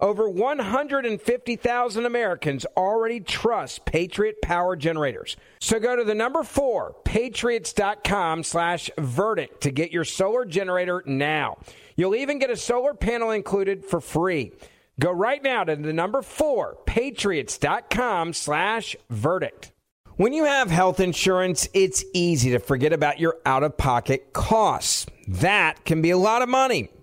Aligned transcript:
Over 0.00 0.30
150,000 0.30 2.06
Americans 2.06 2.64
already 2.74 3.20
trust 3.20 3.84
Patriot 3.84 4.40
Power 4.40 4.74
Generators. 4.74 5.36
So 5.60 5.78
go 5.78 5.94
to 5.94 6.04
the 6.04 6.14
number 6.14 6.42
four, 6.42 6.96
patriots.com 7.04 8.42
slash 8.42 8.90
verdict 8.96 9.60
to 9.62 9.70
get 9.70 9.92
your 9.92 10.04
solar 10.04 10.46
generator 10.46 11.02
now. 11.04 11.58
You'll 11.96 12.14
even 12.14 12.38
get 12.38 12.48
a 12.48 12.56
solar 12.56 12.94
panel 12.94 13.30
included 13.30 13.84
for 13.84 14.00
free. 14.00 14.52
Go 14.98 15.12
right 15.12 15.42
now 15.42 15.64
to 15.64 15.76
the 15.76 15.92
number 15.92 16.22
four, 16.22 16.78
patriots.com 16.86 18.32
slash 18.32 18.96
verdict. 19.10 19.72
When 20.16 20.32
you 20.32 20.44
have 20.44 20.70
health 20.70 21.00
insurance, 21.00 21.68
it's 21.72 22.04
easy 22.14 22.50
to 22.50 22.58
forget 22.58 22.92
about 22.92 23.20
your 23.20 23.36
out 23.44 23.62
of 23.62 23.76
pocket 23.76 24.32
costs. 24.32 25.06
That 25.28 25.84
can 25.84 26.02
be 26.02 26.10
a 26.10 26.18
lot 26.18 26.42
of 26.42 26.48
money. 26.48 26.90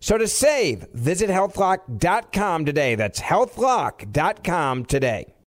So 0.00 0.18
to 0.18 0.28
save, 0.28 0.86
visit 0.92 1.30
healthlock.com 1.30 2.64
today. 2.64 2.94
That's 2.94 3.20
healthlock.com 3.20 4.84
today. 4.84 5.34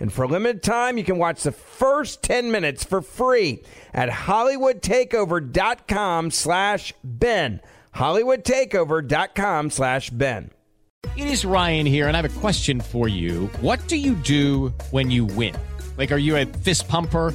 And 0.00 0.12
for 0.12 0.24
a 0.24 0.28
limited 0.28 0.62
time, 0.62 0.98
you 0.98 1.04
can 1.04 1.18
watch 1.18 1.42
the 1.42 1.52
first 1.52 2.22
10 2.22 2.50
minutes 2.50 2.84
for 2.84 3.02
free 3.02 3.62
at 3.94 4.08
hollywoodtakeover.com 4.08 6.30
slash 6.30 6.92
Ben. 7.04 7.60
hollywoodtakeover.com 7.94 9.70
slash 9.70 10.10
Ben. 10.10 10.50
It 11.16 11.26
is 11.26 11.44
Ryan 11.44 11.84
here, 11.84 12.08
and 12.08 12.16
I 12.16 12.22
have 12.22 12.36
a 12.36 12.40
question 12.40 12.80
for 12.80 13.08
you. 13.08 13.48
What 13.60 13.86
do 13.88 13.96
you 13.96 14.14
do 14.14 14.72
when 14.92 15.10
you 15.10 15.26
win? 15.26 15.54
Like, 15.98 16.10
are 16.10 16.18
you 16.18 16.36
a 16.36 16.46
fist 16.46 16.88
pumper? 16.88 17.34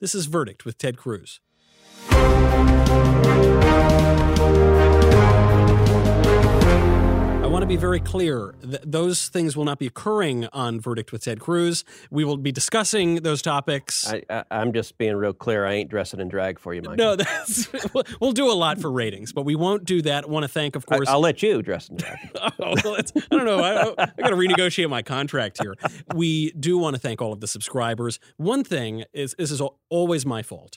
this 0.00 0.14
is 0.14 0.26
Verdict 0.26 0.64
with 0.64 0.78
Ted 0.78 0.96
Cruz. 0.96 1.40
I 7.56 7.58
want 7.58 7.70
to 7.70 7.74
be 7.74 7.80
very 7.80 8.00
clear 8.00 8.54
that 8.60 8.92
those 8.92 9.30
things 9.30 9.56
will 9.56 9.64
not 9.64 9.78
be 9.78 9.86
occurring 9.86 10.46
on 10.52 10.78
Verdict 10.78 11.10
with 11.10 11.24
Ted 11.24 11.40
Cruz. 11.40 11.86
We 12.10 12.22
will 12.22 12.36
be 12.36 12.52
discussing 12.52 13.22
those 13.22 13.40
topics. 13.40 14.06
I, 14.06 14.44
am 14.50 14.74
just 14.74 14.98
being 14.98 15.16
real 15.16 15.32
clear. 15.32 15.64
I 15.64 15.72
ain't 15.72 15.88
dressing 15.88 16.20
in 16.20 16.28
drag 16.28 16.58
for 16.58 16.74
you, 16.74 16.82
Mike. 16.82 16.98
No, 16.98 17.16
that's, 17.16 17.70
we'll 18.20 18.32
do 18.32 18.50
a 18.50 18.52
lot 18.52 18.78
for 18.78 18.92
ratings, 18.92 19.32
but 19.32 19.46
we 19.46 19.54
won't 19.54 19.86
do 19.86 20.02
that. 20.02 20.24
I 20.24 20.26
want 20.26 20.44
to 20.44 20.48
thank, 20.48 20.76
of 20.76 20.84
course. 20.84 21.08
I, 21.08 21.14
will 21.14 21.22
let 21.22 21.42
you 21.42 21.62
dress 21.62 21.88
in 21.88 21.96
drag. 21.96 22.18
oh, 22.34 22.74
well, 22.84 22.96
I 22.98 23.20
don't 23.30 23.46
know. 23.46 23.60
I, 23.60 24.02
I 24.02 24.20
got 24.20 24.28
to 24.28 24.36
renegotiate 24.36 24.90
my 24.90 25.00
contract 25.00 25.58
here. 25.62 25.76
We 26.14 26.50
do 26.50 26.76
want 26.76 26.94
to 26.94 27.00
thank 27.00 27.22
all 27.22 27.32
of 27.32 27.40
the 27.40 27.48
subscribers. 27.48 28.20
One 28.36 28.64
thing 28.64 29.04
is 29.14 29.34
this 29.38 29.50
is 29.50 29.62
always 29.88 30.26
my 30.26 30.42
fault. 30.42 30.76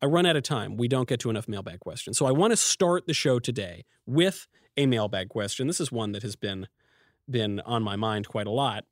I 0.00 0.06
run 0.06 0.24
out 0.24 0.36
of 0.36 0.44
time. 0.44 0.76
We 0.76 0.86
don't 0.86 1.08
get 1.08 1.18
to 1.20 1.30
enough 1.30 1.48
mailbag 1.48 1.80
questions. 1.80 2.16
So 2.16 2.26
I 2.26 2.30
want 2.30 2.52
to 2.52 2.56
start 2.56 3.08
the 3.08 3.14
show 3.14 3.40
today 3.40 3.86
with 4.06 4.46
a 4.76 4.86
mailbag 4.86 5.28
question. 5.28 5.66
This 5.66 5.80
is 5.80 5.92
one 5.92 6.12
that 6.12 6.22
has 6.22 6.36
been 6.36 6.68
been 7.30 7.60
on 7.60 7.82
my 7.82 7.96
mind 7.96 8.28
quite 8.28 8.46
a 8.46 8.50
lot. 8.50 8.84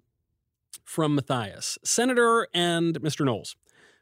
From 0.85 1.15
Matthias, 1.15 1.79
Senator 1.85 2.49
and 2.55 2.99
Mr. 3.01 3.25
Knowles, 3.25 3.57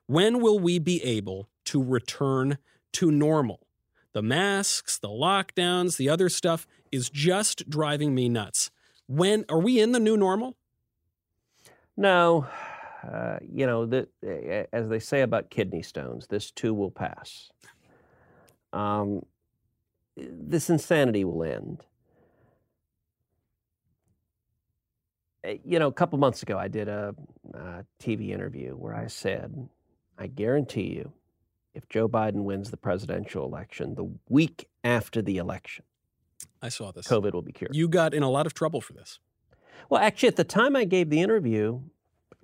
when 0.06 0.40
will 0.40 0.58
we 0.58 0.78
be 0.78 1.02
able 1.02 1.48
to 1.66 1.82
return 1.82 2.58
to 2.92 3.10
normal? 3.10 3.66
The 4.12 4.22
masks, 4.22 4.98
the 4.98 5.08
lockdowns, 5.08 5.96
the 5.96 6.08
other 6.08 6.28
stuff 6.28 6.66
is 6.90 7.10
just 7.10 7.68
driving 7.68 8.14
me 8.14 8.28
nuts. 8.28 8.70
When 9.06 9.44
are 9.48 9.58
we 9.58 9.80
in 9.80 9.92
the 9.92 10.00
new 10.00 10.16
normal? 10.16 10.56
No. 11.96 12.46
Uh, 13.02 13.38
you 13.40 13.66
know, 13.66 13.86
the, 13.86 14.08
as 14.72 14.88
they 14.88 14.98
say 14.98 15.22
about 15.22 15.50
kidney 15.50 15.82
stones, 15.82 16.26
this 16.28 16.50
too 16.50 16.74
will 16.74 16.90
pass. 16.90 17.50
Um, 18.72 19.22
this 20.16 20.70
insanity 20.70 21.24
will 21.24 21.42
end. 21.44 21.84
Eh, 25.44 25.58
you 25.64 25.78
know, 25.78 25.88
a 25.88 25.92
couple 25.92 26.18
months 26.18 26.42
ago, 26.42 26.58
I 26.58 26.68
did 26.68 26.88
a, 26.88 27.14
a 27.54 27.84
TV 28.00 28.30
interview 28.30 28.72
where 28.72 28.94
I 28.94 29.06
said, 29.06 29.68
I 30.18 30.26
guarantee 30.26 30.94
you, 30.94 31.12
if 31.74 31.88
Joe 31.88 32.08
Biden 32.08 32.42
wins 32.42 32.70
the 32.70 32.76
presidential 32.76 33.44
election 33.44 33.94
the 33.94 34.10
week 34.28 34.68
after 34.82 35.22
the 35.22 35.38
election, 35.38 35.84
I 36.60 36.68
saw 36.68 36.92
this. 36.92 37.06
COVID 37.06 37.32
will 37.32 37.42
be 37.42 37.52
cured. 37.52 37.74
You 37.74 37.88
got 37.88 38.12
in 38.12 38.22
a 38.22 38.30
lot 38.30 38.46
of 38.46 38.54
trouble 38.54 38.80
for 38.80 38.92
this. 38.92 39.18
Well, 39.88 40.00
actually, 40.00 40.28
at 40.28 40.36
the 40.36 40.44
time 40.44 40.76
I 40.76 40.84
gave 40.84 41.10
the 41.10 41.20
interview, 41.20 41.80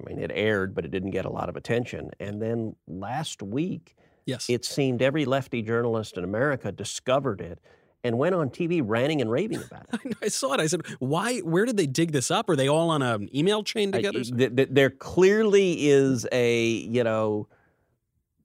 I 0.01 0.09
mean, 0.09 0.19
it 0.19 0.31
aired, 0.33 0.75
but 0.75 0.85
it 0.85 0.91
didn't 0.91 1.11
get 1.11 1.25
a 1.25 1.31
lot 1.31 1.49
of 1.49 1.57
attention. 1.57 2.11
And 2.21 2.41
then 2.41 2.77
last 2.87 3.43
week, 3.43 3.97
Yes. 4.27 4.51
It 4.51 4.65
seemed 4.65 5.01
every 5.01 5.25
lefty 5.25 5.63
journalist 5.63 6.17
in 6.19 6.25
America 6.25 6.73
discovered 6.73 7.41
it 7.41 7.61
and 8.03 8.19
went 8.19 8.35
on 8.35 8.51
TV 8.51 8.83
ranting 8.85 9.21
and 9.21 9.31
raving 9.31 9.63
about 9.63 9.87
it. 9.93 10.17
I 10.23 10.29
saw 10.29 10.53
it. 10.53 10.61
I 10.61 10.67
said, 10.67 10.83
"Why? 10.99 11.39
Where 11.39 11.65
did 11.65 11.77
they 11.77 11.87
dig 11.87 12.13
this 12.13 12.31
up? 12.31 12.49
Are 12.49 12.57
they 12.57 12.69
all 12.69 12.91
on 12.91 13.03
an 13.03 13.35
email 13.35 13.63
chain 13.63 13.93
together?" 13.93 14.21
I, 14.21 14.49
th- 14.49 14.69
there 14.71 14.91
clearly 14.91 15.89
is 15.89 16.27
a 16.33 16.67
you 16.67 17.05
know, 17.05 17.49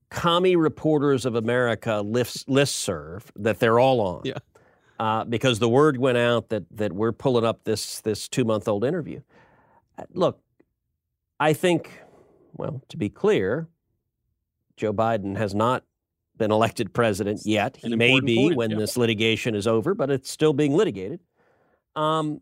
commie 0.10 0.56
reporters 0.56 1.26
of 1.26 1.36
America 1.36 2.02
list 2.02 2.48
listserv 2.48 3.24
that 3.36 3.60
they're 3.60 3.80
all 3.80 4.02
on. 4.02 4.22
Yeah. 4.24 4.38
Uh, 5.00 5.24
because 5.24 5.58
the 5.58 5.70
word 5.70 5.98
went 5.98 6.18
out 6.18 6.50
that 6.50 6.64
that 6.72 6.94
we're 6.94 7.12
pulling 7.12 7.46
up 7.46 7.64
this 7.64 8.02
this 8.02 8.28
two 8.28 8.46
month 8.46 8.68
old 8.68 8.84
interview. 8.84 9.22
Uh, 9.98 10.04
look, 10.14 10.40
I 11.40 11.54
think, 11.54 11.92
well, 12.54 12.84
to 12.90 12.98
be 12.98 13.10
clear, 13.10 13.68
Joe 14.82 14.92
Biden 14.92 15.38
has 15.38 15.54
not 15.54 15.84
been 16.38 16.52
elected 16.52 16.92
president 16.92 17.42
yet. 17.46 17.78
He 17.78 17.96
may 17.96 18.20
be 18.20 18.36
point, 18.36 18.56
when 18.56 18.78
this 18.78 18.98
litigation 18.98 19.54
is 19.54 19.68
over, 19.68 19.94
but 19.94 20.10
it's 20.10 20.32
still 20.32 20.54
being 20.54 20.74
litigated. 20.74 21.20
Um, 21.96 22.42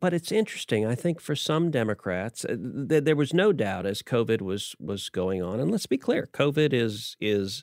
but 0.00 0.12
it's 0.12 0.32
interesting. 0.32 0.84
I 0.84 0.96
think 0.96 1.20
for 1.20 1.36
some 1.36 1.70
Democrats, 1.70 2.44
uh, 2.44 2.56
th- 2.88 3.04
there 3.04 3.14
was 3.14 3.32
no 3.32 3.52
doubt 3.52 3.86
as 3.86 4.02
COVID 4.02 4.42
was 4.42 4.74
was 4.80 5.10
going 5.10 5.44
on. 5.44 5.60
And 5.60 5.70
let's 5.70 5.86
be 5.86 5.96
clear, 5.96 6.28
COVID 6.32 6.72
is 6.72 7.16
is 7.20 7.62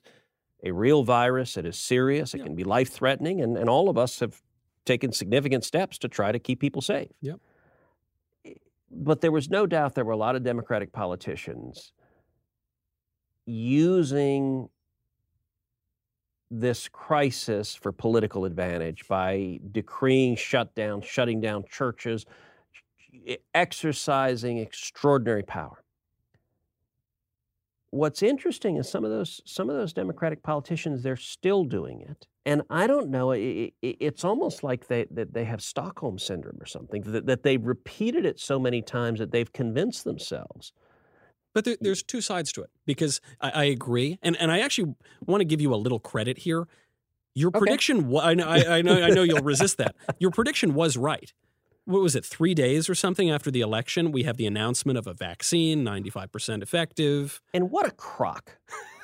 a 0.64 0.72
real 0.72 1.04
virus. 1.04 1.58
It 1.58 1.66
is 1.66 1.78
serious. 1.78 2.34
It 2.34 2.38
Yeah. 2.38 2.44
can 2.46 2.56
be 2.56 2.64
life 2.64 2.90
threatening. 2.94 3.42
And, 3.42 3.58
and 3.58 3.70
all 3.70 3.90
of 3.90 3.98
us 3.98 4.22
have 4.22 4.42
taken 4.86 5.12
significant 5.12 5.66
steps 5.66 5.98
to 5.98 6.08
try 6.08 6.32
to 6.32 6.40
keep 6.40 6.62
people 6.62 6.82
safe. 6.82 7.12
Yep. 7.20 7.42
But 8.90 9.20
there 9.20 9.34
was 9.34 9.50
no 9.50 9.66
doubt 9.66 9.96
there 9.96 10.06
were 10.06 10.14
a 10.14 10.18
lot 10.18 10.38
of 10.38 10.44
Democratic 10.44 10.94
politicians 10.94 11.92
using 13.46 14.70
this 16.52 16.88
crisis 16.88 17.76
for 17.76 17.92
political 17.92 18.46
advantage 18.46 19.08
by 19.08 19.60
decreeing 19.72 20.36
shutdown, 20.36 21.02
shutting 21.02 21.42
down 21.42 21.64
churches, 21.70 22.26
exercising 23.54 24.60
extraordinary 24.60 25.44
power. 25.44 25.84
What's 27.92 28.22
interesting 28.22 28.76
is 28.76 28.90
some 28.90 29.06
of 29.06 29.12
those 29.12 29.42
some 29.46 29.70
of 29.70 29.78
those 29.78 29.94
Democratic 29.94 30.44
politicians 30.44 31.02
they're 31.02 31.16
still 31.16 31.64
doing 31.64 32.02
it, 32.02 32.28
and 32.46 32.62
I 32.70 32.88
don't 32.88 33.10
know. 33.10 33.32
i 33.32 33.36
i 33.36 33.72
it's 33.82 34.26
almost 34.26 34.64
like 34.64 34.88
they 34.88 35.06
that 35.12 35.34
they 35.34 35.46
have 35.46 35.62
Stockholm 35.62 36.20
syndrome 36.20 36.58
or 36.60 36.66
something. 36.66 37.04
That, 37.04 37.26
that 37.26 37.44
they've 37.44 37.66
repeated 37.66 38.26
it 38.26 38.38
so 38.38 38.60
many 38.60 38.82
times 38.82 39.20
that 39.20 39.32
they've 39.32 39.52
convinced 39.52 40.04
themselves. 40.04 40.74
But 41.56 41.66
there, 41.66 41.78
there's 41.82 42.04
two 42.04 42.22
sides 42.22 42.52
to 42.52 42.62
it 42.62 42.70
because 42.86 43.20
I, 43.42 43.50
I 43.50 43.64
agree, 43.64 44.20
and 44.22 44.36
and 44.38 44.52
I 44.52 44.60
actually 44.60 44.94
want 45.26 45.42
to 45.42 45.46
give 45.46 45.60
you 45.62 45.74
a 45.74 45.78
little 45.78 46.00
credit 46.00 46.38
here. 46.40 46.68
Your 47.34 47.50
Okay. 47.50 47.60
prediction, 47.60 48.08
wa- 48.10 48.22
I 48.24 48.34
know, 48.36 48.48
I, 48.48 48.78
I 48.78 48.82
know, 48.84 49.02
I 49.02 49.10
know 49.10 49.24
you'll 49.24 49.42
resist 49.42 49.78
that. 49.78 49.96
Your 50.20 50.32
prediction 50.32 50.74
was 50.74 50.96
right. 50.96 51.34
What 51.84 52.02
was 52.02 52.16
it? 52.16 52.26
Three 52.26 52.54
days 52.54 52.90
or 52.90 52.96
something 52.96 53.30
after 53.30 53.52
the 53.52 53.60
election, 53.62 54.12
we 54.14 54.24
have 54.24 54.38
the 54.38 54.46
announcement 54.48 54.98
of 54.98 55.06
a 55.08 55.14
vaccine, 55.14 55.84
95 55.84 56.32
percent 56.32 56.62
effective. 56.64 57.42
And 57.54 57.72
what 57.72 57.86
a 57.88 57.92
crock! 57.92 58.58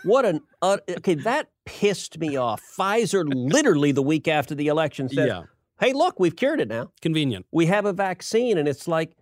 What 0.04 0.26
an 0.26 0.42
uh, 0.62 0.78
okay 0.90 1.16
that 1.16 1.50
pissed 1.66 2.20
me 2.20 2.36
off. 2.38 2.62
Pfizer 2.78 3.24
literally 3.28 3.92
the 3.92 4.02
week 4.04 4.28
after 4.28 4.56
the 4.56 4.68
election 4.68 5.08
said, 5.10 5.28
yeah, 5.28 5.44
"Hey, 5.80 5.94
look, 5.94 6.20
we've 6.20 6.36
cured 6.36 6.60
it 6.62 6.68
now." 6.70 6.92
convenient. 7.02 7.46
we 7.52 7.66
have 7.68 7.86
a 7.86 7.94
vaccine 7.94 8.58
and 8.58 8.68
it's 8.68 8.88
like 8.88 9.16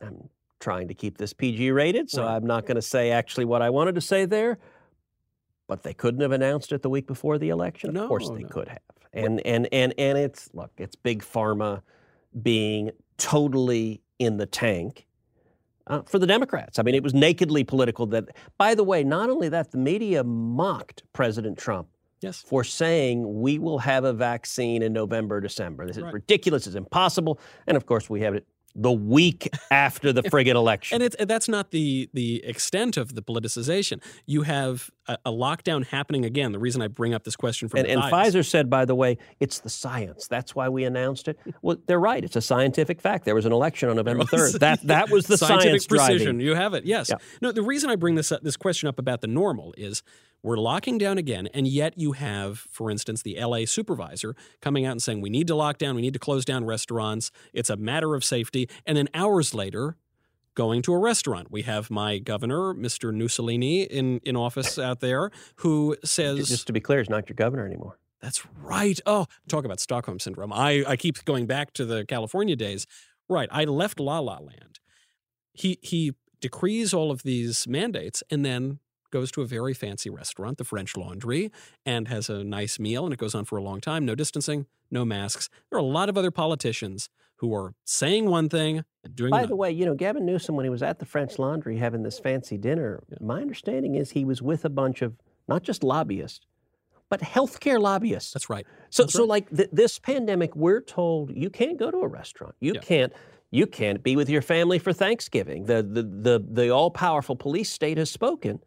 i'm 0.00 0.28
trying 0.60 0.86
to 0.88 0.94
keep 0.94 1.18
this 1.18 1.32
pg 1.32 1.70
rated 1.70 2.08
so 2.10 2.22
Right. 2.22 2.36
i'm 2.36 2.46
not 2.46 2.66
going 2.66 2.76
to 2.76 2.82
say 2.82 3.10
actually 3.10 3.44
what 3.46 3.62
i 3.62 3.70
wanted 3.70 3.94
to 3.96 4.00
say 4.00 4.24
there 4.26 4.58
but 5.66 5.82
they 5.82 5.94
couldn't 5.94 6.20
have 6.20 6.32
announced 6.32 6.72
it 6.72 6.82
the 6.82 6.90
week 6.90 7.06
before 7.06 7.38
the 7.38 7.48
election 7.48 7.96
of 7.96 8.08
course 8.08 8.28
they 8.30 8.42
no. 8.42 8.48
could 8.48 8.68
have 8.68 8.78
and 9.12 9.40
and 9.46 9.68
and 9.72 9.94
and 9.98 10.18
it's 10.18 10.48
look 10.52 10.70
it's 10.78 10.94
big 10.96 11.22
pharma 11.22 11.82
being 12.42 12.90
totally 13.18 14.00
in 14.18 14.36
the 14.36 14.46
tank 14.46 15.06
uh, 15.86 16.02
for 16.02 16.20
the 16.20 16.26
Democrats. 16.26 16.78
I 16.78 16.82
mean, 16.82 16.94
it 16.94 17.02
was 17.02 17.14
nakedly 17.14 17.64
political. 17.64 18.06
That, 18.06 18.26
by 18.58 18.76
the 18.76 18.84
way, 18.84 19.02
not 19.02 19.28
only 19.28 19.48
that, 19.48 19.72
the 19.72 19.78
media 19.78 20.22
mocked 20.22 21.02
President 21.12 21.58
Trump 21.58 21.88
Yes. 22.20 22.44
for 22.46 22.62
saying 22.62 23.40
we 23.40 23.58
will 23.58 23.78
have 23.78 24.04
a 24.04 24.12
vaccine 24.12 24.82
in 24.82 24.92
November, 24.92 25.40
December. 25.40 25.86
This 25.88 25.96
is 25.96 26.04
Right. 26.04 26.14
ridiculous. 26.14 26.68
It's 26.68 26.76
impossible. 26.76 27.40
And 27.66 27.76
of 27.76 27.86
course, 27.86 28.08
we 28.08 28.20
have 28.20 28.34
it 28.34 28.46
the 28.74 28.92
week 28.92 29.48
after 29.70 30.12
the 30.12 30.22
friggin' 30.22 30.54
election. 30.54 30.96
And 30.96 31.02
it's 31.02 31.16
that's 31.20 31.48
not 31.48 31.70
the 31.70 32.08
the 32.12 32.44
extent 32.44 32.96
of 32.96 33.14
the 33.14 33.22
politicization. 33.22 34.02
You 34.26 34.42
have 34.42 34.90
a, 35.06 35.18
a 35.26 35.32
lockdown 35.32 35.86
happening 35.86 36.24
again. 36.24 36.52
The 36.52 36.58
reason 36.58 36.82
I 36.82 36.88
bring 36.88 37.14
up 37.14 37.24
this 37.24 37.36
question 37.36 37.68
from 37.68 37.80
And, 37.80 37.88
and 37.88 38.02
Pfizer 38.02 38.46
said, 38.46 38.70
by 38.70 38.84
the 38.84 38.94
way, 38.94 39.18
it's 39.40 39.60
the 39.60 39.70
science. 39.70 40.26
That's 40.28 40.54
why 40.54 40.68
we 40.68 40.84
announced 40.84 41.28
it. 41.28 41.38
Well, 41.62 41.76
they're 41.86 42.00
right. 42.00 42.24
It's 42.24 42.36
a 42.36 42.40
scientific 42.40 43.02
fact. 43.02 43.26
There 43.26 43.34
was 43.34 43.44
an 43.44 43.52
election 43.52 43.90
on 43.90 43.96
November 43.96 44.24
3rd. 44.24 44.60
That, 44.60 44.80
that 44.86 45.10
was 45.10 45.26
the 45.26 45.36
scientific 45.36 45.82
science 45.82 45.86
precision. 45.86 46.36
driving. 46.36 46.40
You 46.40 46.54
have 46.54 46.72
it. 46.72 46.86
Yes. 46.86 47.10
Yeah. 47.10 47.16
No. 47.42 47.52
The 47.52 47.62
reason 47.62 47.90
I 47.90 47.96
bring 47.96 48.14
this 48.14 48.32
up, 48.32 48.42
this 48.42 48.56
question 48.56 48.88
up 48.88 48.98
about 48.98 49.20
the 49.20 49.26
normal 49.26 49.74
is 49.76 50.02
we're 50.42 50.56
locking 50.56 50.98
down 50.98 51.18
again, 51.18 51.48
and 51.48 51.66
yet 51.66 51.98
you 51.98 52.12
have, 52.12 52.58
for 52.58 52.90
instance, 52.90 53.22
the 53.22 53.38
LA 53.40 53.64
supervisor 53.66 54.34
coming 54.60 54.86
out 54.86 54.92
and 54.92 55.02
saying 55.02 55.20
we 55.20 55.30
need 55.30 55.46
to 55.48 55.54
lock 55.54 55.78
down, 55.78 55.94
we 55.94 56.02
need 56.02 56.12
to 56.14 56.18
close 56.18 56.44
down 56.44 56.64
restaurants. 56.64 57.30
It's 57.52 57.70
a 57.70 57.76
matter 57.76 58.14
of 58.14 58.24
safety, 58.24 58.68
and 58.86 58.96
then 58.96 59.08
hours 59.14 59.54
later. 59.54 59.96
Going 60.56 60.82
to 60.82 60.92
a 60.92 60.98
restaurant. 60.98 61.50
We 61.50 61.62
have 61.62 61.90
my 61.90 62.18
governor, 62.18 62.74
Mr. 62.74 63.16
Mussolini, 63.16 63.84
in, 63.84 64.18
in 64.24 64.36
office 64.36 64.80
out 64.80 64.98
there, 64.98 65.30
who 65.56 65.96
says, 66.04 66.48
Just 66.48 66.66
to 66.66 66.72
be 66.72 66.80
clear, 66.80 66.98
he's 66.98 67.08
not 67.08 67.28
your 67.28 67.36
governor 67.36 67.64
anymore. 67.64 68.00
That's 68.20 68.44
right. 68.60 68.98
Oh, 69.06 69.26
talk 69.48 69.64
about 69.64 69.80
Stockholm 69.80 70.18
syndrome. 70.18 70.52
I, 70.52 70.84
I 70.86 70.96
keep 70.96 71.24
going 71.24 71.46
back 71.46 71.72
to 71.74 71.84
the 71.84 72.04
California 72.04 72.56
days. 72.56 72.86
Right. 73.28 73.48
I 73.52 73.64
left 73.64 74.00
La 74.00 74.18
La 74.18 74.38
Land. 74.38 74.80
He 75.52 75.78
he 75.82 76.14
decrees 76.40 76.92
all 76.92 77.10
of 77.10 77.22
these 77.22 77.66
mandates 77.68 78.22
and 78.30 78.44
then 78.44 78.80
goes 79.10 79.30
to 79.32 79.42
a 79.42 79.46
very 79.46 79.74
fancy 79.74 80.10
restaurant, 80.10 80.58
the 80.58 80.64
French 80.64 80.96
Laundry, 80.96 81.50
and 81.84 82.08
has 82.08 82.28
a 82.28 82.44
nice 82.44 82.78
meal, 82.78 83.04
and 83.04 83.12
it 83.12 83.18
goes 83.18 83.34
on 83.34 83.44
for 83.44 83.56
a 83.58 83.62
long 83.62 83.80
time. 83.80 84.04
No 84.04 84.14
distancing, 84.14 84.66
no 84.90 85.04
masks. 85.04 85.48
There 85.70 85.76
are 85.78 85.82
a 85.82 85.84
lot 85.84 86.08
of 86.08 86.16
other 86.16 86.30
politicians 86.30 87.08
who 87.36 87.54
are 87.54 87.74
saying 87.84 88.28
one 88.28 88.48
thing 88.48 88.84
and 89.02 89.16
doing 89.16 89.30
By 89.30 89.38
another. 89.38 89.48
the 89.50 89.56
way, 89.56 89.70
you 89.72 89.86
know, 89.86 89.94
Gavin 89.94 90.26
Newsom, 90.26 90.56
when 90.56 90.64
he 90.64 90.70
was 90.70 90.82
at 90.82 90.98
the 90.98 91.06
French 91.06 91.38
Laundry 91.38 91.78
having 91.78 92.02
this 92.02 92.18
fancy 92.18 92.58
dinner, 92.58 93.02
my 93.20 93.40
understanding 93.40 93.94
is 93.94 94.10
he 94.10 94.24
was 94.26 94.42
with 94.42 94.64
a 94.64 94.68
bunch 94.68 95.00
of 95.02 95.14
not 95.48 95.62
just 95.62 95.82
lobbyists, 95.82 96.46
but 97.08 97.20
healthcare 97.22 97.80
lobbyists. 97.80 98.32
That's 98.32 98.48
right. 98.50 98.66
So, 98.90 99.02
That's 99.04 99.14
so 99.14 99.20
right. 99.20 99.28
like 99.28 99.56
th- 99.56 99.70
this 99.72 99.98
pandemic, 99.98 100.54
we're 100.54 100.80
told 100.82 101.34
you 101.34 101.50
can't 101.50 101.78
go 101.78 101.90
to 101.90 101.98
a 101.98 102.06
restaurant. 102.06 102.54
You 102.60 102.74
Yeah. 102.74 102.80
can't. 102.80 103.12
You 103.52 103.66
can't 103.66 104.00
be 104.04 104.14
with 104.14 104.28
your 104.30 104.42
family 104.42 104.78
for 104.78 104.92
Thanksgiving. 104.92 105.64
The 105.64 105.82
the 105.82 106.02
the, 106.04 106.44
the 106.48 106.68
all 106.70 106.88
powerful 106.90 107.34
police 107.34 107.68
state 107.68 107.98
has 107.98 108.08
spoken, 108.08 108.60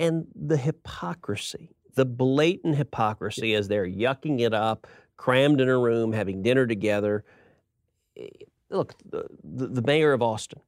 and 0.00 0.26
the 0.34 0.56
hypocrisy, 0.56 1.76
the 1.94 2.06
blatant 2.06 2.74
hypocrisy, 2.74 3.54
as 3.54 3.68
they're 3.68 3.86
yucking 3.86 4.40
it 4.40 4.54
up, 4.54 4.86
crammed 5.16 5.60
in 5.60 5.68
a 5.68 5.78
room, 5.78 6.12
having 6.12 6.42
dinner 6.42 6.66
together. 6.66 7.24
Eh, 8.16 8.26
Look, 8.70 8.94
the, 9.10 9.26
the, 9.42 9.82
mayor 9.82 10.12
of 10.12 10.22
Austin 10.22 10.60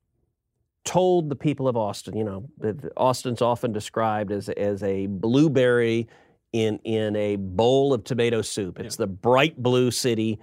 told 0.84 1.29
the 1.29 1.37
people 1.37 1.69
of 1.69 1.76
Austin, 1.76 2.17
you 2.17 2.25
know, 2.25 2.49
Austin's 2.96 3.40
often 3.40 3.73
described 3.73 4.32
as 4.32 4.49
as 4.49 4.82
a 4.82 5.06
blueberry 5.06 6.08
in 6.52 6.81
in 6.82 7.14
a 7.14 7.37
bowl 7.37 7.94
of 7.94 8.02
tomato 8.02 8.43
soup. 8.43 8.81
It's 8.81 8.96
the 8.96 9.06
bright 9.06 9.56
blue 9.56 9.93
city 9.93 10.40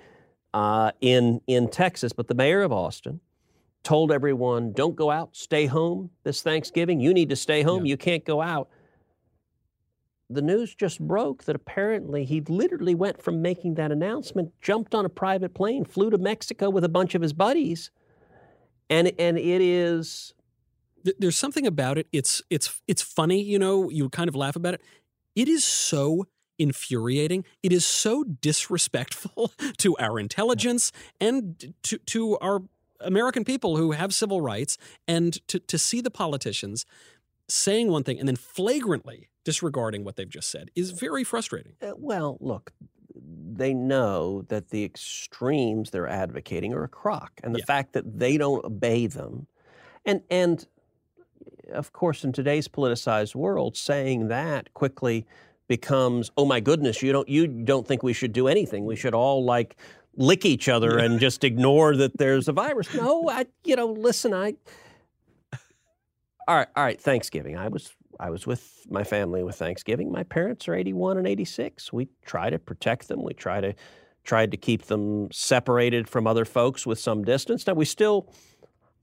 uh, 0.53 0.94
in 1.01 1.41
in 1.47 1.69
Texas. 1.69 2.13
But 2.13 2.30
the 2.30 2.36
mayor 2.36 2.62
of 2.62 2.71
Austin 2.71 3.19
told 3.83 4.09
everyone, 4.09 4.71
"Don't 4.71 4.95
go 4.95 5.12
out. 5.12 5.36
Stay 5.36 5.65
home 5.65 6.09
this 6.24 6.41
Thanksgiving. 6.41 7.01
You 7.01 7.13
need 7.13 7.27
to 7.27 7.36
stay 7.36 7.62
home. 7.62 7.86
Yeah. 7.86 7.89
You 7.89 7.97
can't 7.97 8.24
go 8.24 8.41
out." 8.41 8.69
The 10.31 10.41
news 10.43 10.75
just 10.75 10.99
broke 10.99 11.45
that 11.45 11.55
apparently 11.55 12.23
he 12.23 12.41
literally 12.41 12.93
went 12.93 13.21
from 13.21 13.41
making 13.41 13.75
that 13.75 13.91
announcement, 13.91 14.53
jumped 14.62 14.93
on 14.93 15.03
a 15.03 15.09
private 15.09 15.55
plane, 15.55 15.86
flew 15.86 16.12
to 16.12 16.19
Mexico 16.19 16.69
with 16.69 16.83
a 16.83 16.89
bunch 16.89 17.15
of 17.15 17.21
his 17.24 17.33
buddies, 17.33 17.89
and 18.91 19.12
and 19.17 19.39
it 19.39 19.62
is 19.62 20.33
there's 21.17 21.38
something 21.38 21.65
about 21.65 21.98
it. 21.98 22.07
It's 22.12 22.43
it's 22.51 22.81
it's 22.88 23.01
funny, 23.01 23.41
you 23.41 23.57
know. 23.57 23.89
You 23.89 24.09
kind 24.09 24.27
of 24.27 24.36
laugh 24.36 24.55
about 24.55 24.75
it. 24.75 24.81
It 25.36 25.48
is 25.48 25.63
so 25.63 26.25
infuriating. 26.59 27.45
It 27.63 27.71
is 27.71 27.86
so 27.86 28.24
disrespectful 28.24 29.51
to 29.77 29.98
our 29.98 30.19
intelligence 30.19 30.91
and 31.19 31.74
to 31.83 31.98
to 31.98 32.38
our 32.38 32.62
American 33.00 33.45
people 33.45 33.77
who 33.77 33.91
have 33.91 34.13
civil 34.13 34.41
rights, 34.41 34.77
and 35.07 35.45
to 35.48 35.59
to 35.59 35.79
see 35.79 36.01
the 36.01 36.12
politicians 36.12 36.86
saying 37.48 37.89
one 37.89 38.03
thing 38.03 38.19
and 38.19 38.27
then 38.27 38.36
flagrantly 38.36 39.27
disregarding 39.50 40.03
what 40.03 40.15
they've 40.15 40.29
just 40.39 40.51
said 40.51 40.70
is 40.75 40.91
very 40.91 41.24
frustrating. 41.24 41.74
Uh, 41.82 41.94
Well, 41.98 42.38
look, 42.39 42.72
they 43.62 43.74
know 43.74 44.44
that 44.44 44.70
the 44.70 44.84
extremes 44.84 45.89
they're 45.89 46.08
advocating 46.08 46.72
are 46.74 46.84
a 46.84 46.88
crock, 46.88 47.32
and 47.44 47.56
the 47.56 47.60
Yeah. 47.60 47.65
fact 47.74 47.94
that 47.94 48.20
they 48.20 48.38
don't 48.38 48.63
obey 48.63 49.08
them, 49.08 49.48
and 50.06 50.22
and 50.29 50.68
of 51.82 51.91
course, 51.94 52.24
in 52.24 52.32
today's 52.32 52.68
politicized 52.68 53.34
world, 53.36 53.75
saying 53.77 54.27
that 54.27 54.74
quickly 54.74 55.25
becomes, 55.68 56.32
oh 56.38 56.46
my 56.46 56.60
goodness, 56.60 57.01
you 57.01 57.12
don't 57.12 57.29
you 57.29 57.48
don't 57.48 57.88
think 57.88 58.03
we 58.03 58.13
should 58.13 58.34
do 58.34 58.48
anything? 58.48 58.86
We 58.86 58.96
should 58.96 59.15
all 59.15 59.44
like 59.56 59.75
lick 60.15 60.46
each 60.46 60.68
other 60.70 60.98
and 61.00 61.20
just 61.20 61.44
ignore 61.44 61.96
that 61.96 62.18
there's 62.18 62.48
a 62.48 62.53
virus. 62.53 62.94
No, 62.94 63.29
I 63.29 63.46
you 63.63 63.75
know, 63.75 63.88
listen, 63.88 64.32
I. 64.34 64.56
All 66.48 66.56
right, 66.56 66.68
all 66.75 66.84
right. 66.84 67.00
Thanksgiving. 67.00 67.56
I 67.58 67.68
was 67.68 67.91
I 68.19 68.29
was 68.29 68.45
with 68.45 68.85
my 68.89 69.03
family 69.03 69.43
with 69.43 69.55
Thanksgiving. 69.55 70.11
My 70.11 70.23
parents 70.23 70.67
are 70.67 70.75
81 70.75 71.17
and 71.17 71.27
86. 71.27 71.93
We 71.93 72.09
try 72.25 72.49
to 72.49 72.59
protect 72.59 73.07
them. 73.07 73.23
We 73.23 73.33
try 73.33 73.61
to 73.61 73.73
tried 74.25 74.51
to 74.51 74.57
keep 74.57 74.83
them 74.83 75.31
separated 75.31 76.07
from 76.09 76.27
other 76.27 76.45
folks 76.45 76.85
with 76.85 76.99
some 76.99 77.23
distance. 77.23 77.65
Now 77.65 77.73
we 77.73 77.85
still 77.85 78.31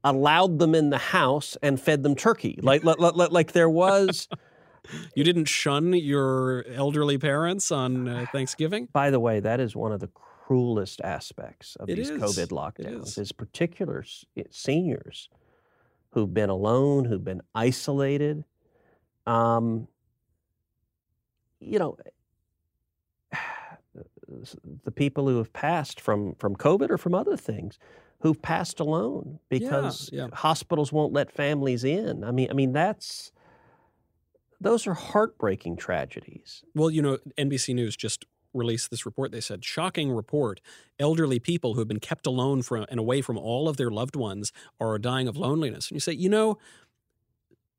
allowed 0.04 0.58
them 0.58 0.74
in 0.74 0.90
the 0.90 0.98
house 0.98 1.56
and 1.62 1.80
fed 1.80 2.02
them 2.02 2.14
turkey. 2.14 2.58
Like 2.62 2.84
like, 2.84 2.98
like, 2.98 3.30
like 3.30 3.52
there 3.52 3.70
was. 3.70 4.28
You 5.16 5.24
didn't 5.24 5.46
shun 5.46 5.94
your 5.94 6.64
elderly 6.72 7.18
parents 7.18 7.72
on 7.72 8.06
uh, 8.06 8.26
Thanksgiving. 8.32 8.86
By 8.92 9.10
the 9.10 9.18
way, 9.18 9.40
that 9.40 9.58
is 9.58 9.74
one 9.74 9.90
of 9.90 9.98
the 9.98 10.10
cruelest 10.14 11.00
aspects 11.00 11.74
of 11.80 11.88
It 11.90 11.96
these 11.96 12.10
is. 12.10 12.20
COVID 12.22 12.38
It 12.44 12.50
lockdowns. 12.50 13.02
is. 13.02 13.18
Is 13.18 13.32
particular 13.32 14.04
seniors 14.50 15.28
who've 16.10 16.32
been 16.32 16.50
alone, 16.50 17.06
who've 17.06 17.24
been 17.24 17.42
isolated. 17.52 18.44
Um, 19.26 19.88
you 21.60 21.78
know, 21.78 21.96
the 24.84 24.90
people 24.90 25.28
who 25.28 25.38
have 25.38 25.52
passed 25.52 26.00
from 26.00 26.34
from 26.36 26.56
COVID 26.56 26.90
or 26.90 26.98
from 26.98 27.14
other 27.14 27.36
things, 27.36 27.78
who've 28.20 28.40
passed 28.40 28.80
alone 28.80 29.38
because 29.48 30.10
yeah. 30.12 30.28
hospitals 30.32 30.92
won't 30.92 31.12
let 31.12 31.30
families 31.30 31.84
in. 31.84 32.24
I 32.24 32.30
mean, 32.30 32.48
I 32.50 32.54
mean 32.54 32.72
that's 32.72 33.32
those 34.60 34.86
are 34.86 34.94
heartbreaking 34.94 35.76
tragedies. 35.76 36.64
Well, 36.74 36.90
you 36.90 37.02
know, 37.02 37.18
NBC 37.38 37.74
News 37.74 37.94
just 37.96 38.24
released 38.54 38.90
this 38.90 39.04
report. 39.04 39.32
They 39.32 39.40
said, 39.40 39.64
shocking 39.64 40.10
report. 40.10 40.60
Elderly 40.98 41.38
people 41.38 41.74
who 41.74 41.80
have 41.80 41.88
been 41.88 42.00
kept 42.00 42.26
alone 42.26 42.62
from 42.62 42.86
and 42.88 42.98
away 42.98 43.20
from 43.20 43.36
all 43.36 43.68
of 43.68 43.76
their 43.76 43.90
loved 43.90 44.16
ones 44.16 44.52
are 44.80 44.98
dying 44.98 45.28
of 45.28 45.36
loneliness. 45.36 45.90
And 45.90 45.96
you 45.96 46.00
say, 46.00 46.12
you 46.12 46.30
know, 46.30 46.58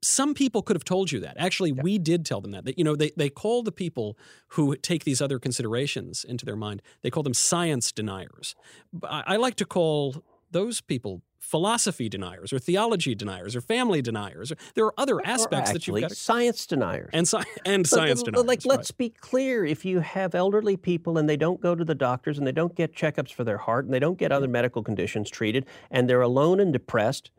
some 0.01 0.33
people 0.33 0.61
could 0.61 0.75
have 0.75 0.83
told 0.83 1.11
you 1.11 1.19
that. 1.21 1.35
Actually, 1.37 1.71
Yeah. 1.71 1.81
we 1.83 1.97
did 1.97 2.25
tell 2.25 2.41
them 2.41 2.51
that. 2.51 2.65
That 2.65 2.77
you 2.77 2.83
know, 2.83 2.95
they 2.95 3.11
they 3.17 3.29
call 3.29 3.63
the 3.63 3.71
people 3.71 4.17
who 4.49 4.75
take 4.77 5.03
these 5.03 5.21
other 5.21 5.39
considerations 5.39 6.23
into 6.23 6.45
their 6.45 6.55
mind. 6.55 6.81
They 7.01 7.09
call 7.09 7.23
them 7.23 7.33
science 7.33 7.91
deniers. 7.91 8.55
I, 9.03 9.23
I 9.27 9.35
like 9.37 9.55
to 9.55 9.65
call 9.65 10.23
those 10.51 10.81
people 10.81 11.21
philosophy 11.39 12.09
deniers 12.09 12.51
or 12.51 12.59
theology 12.59 13.15
deniers 13.15 13.55
or 13.55 13.61
family 13.61 14.01
deniers. 14.01 14.51
There 14.75 14.85
are 14.85 14.93
other 14.99 15.25
aspects 15.25 15.71
that 15.71 15.87
you've 15.87 16.01
got 16.01 16.09
to, 16.09 16.15
science 16.15 16.65
deniers. 16.65 17.09
and 17.13 17.25
sci- 17.27 17.43
and 17.65 17.83
But- 17.83 17.89
science 17.89 18.21
deniers. 18.21 18.45
Like, 18.45 18.59
right. 18.59 18.65
let's 18.77 18.91
be 18.91 19.09
clear: 19.09 19.65
if 19.65 19.85
you 19.85 20.01
have 20.01 20.35
elderly 20.35 20.77
people 20.77 21.17
and 21.17 21.27
they 21.29 21.37
don't 21.37 21.61
go 21.61 21.73
to 21.73 21.85
the 21.85 21.95
doctors 21.95 22.37
and 22.37 22.45
they 22.45 22.51
don't 22.51 22.75
get 22.75 22.93
checkups 22.93 23.31
for 23.31 23.43
their 23.43 23.57
heart 23.57 23.85
and 23.85 23.93
they 23.93 23.99
don't 23.99 24.17
get 24.17 24.31
mm-hmm. 24.31 24.37
other 24.37 24.47
medical 24.47 24.83
conditions 24.83 25.29
treated 25.29 25.65
and 25.89 26.09
they're 26.09 26.21
alone 26.21 26.59
and 26.59 26.73
depressed, 26.73 27.31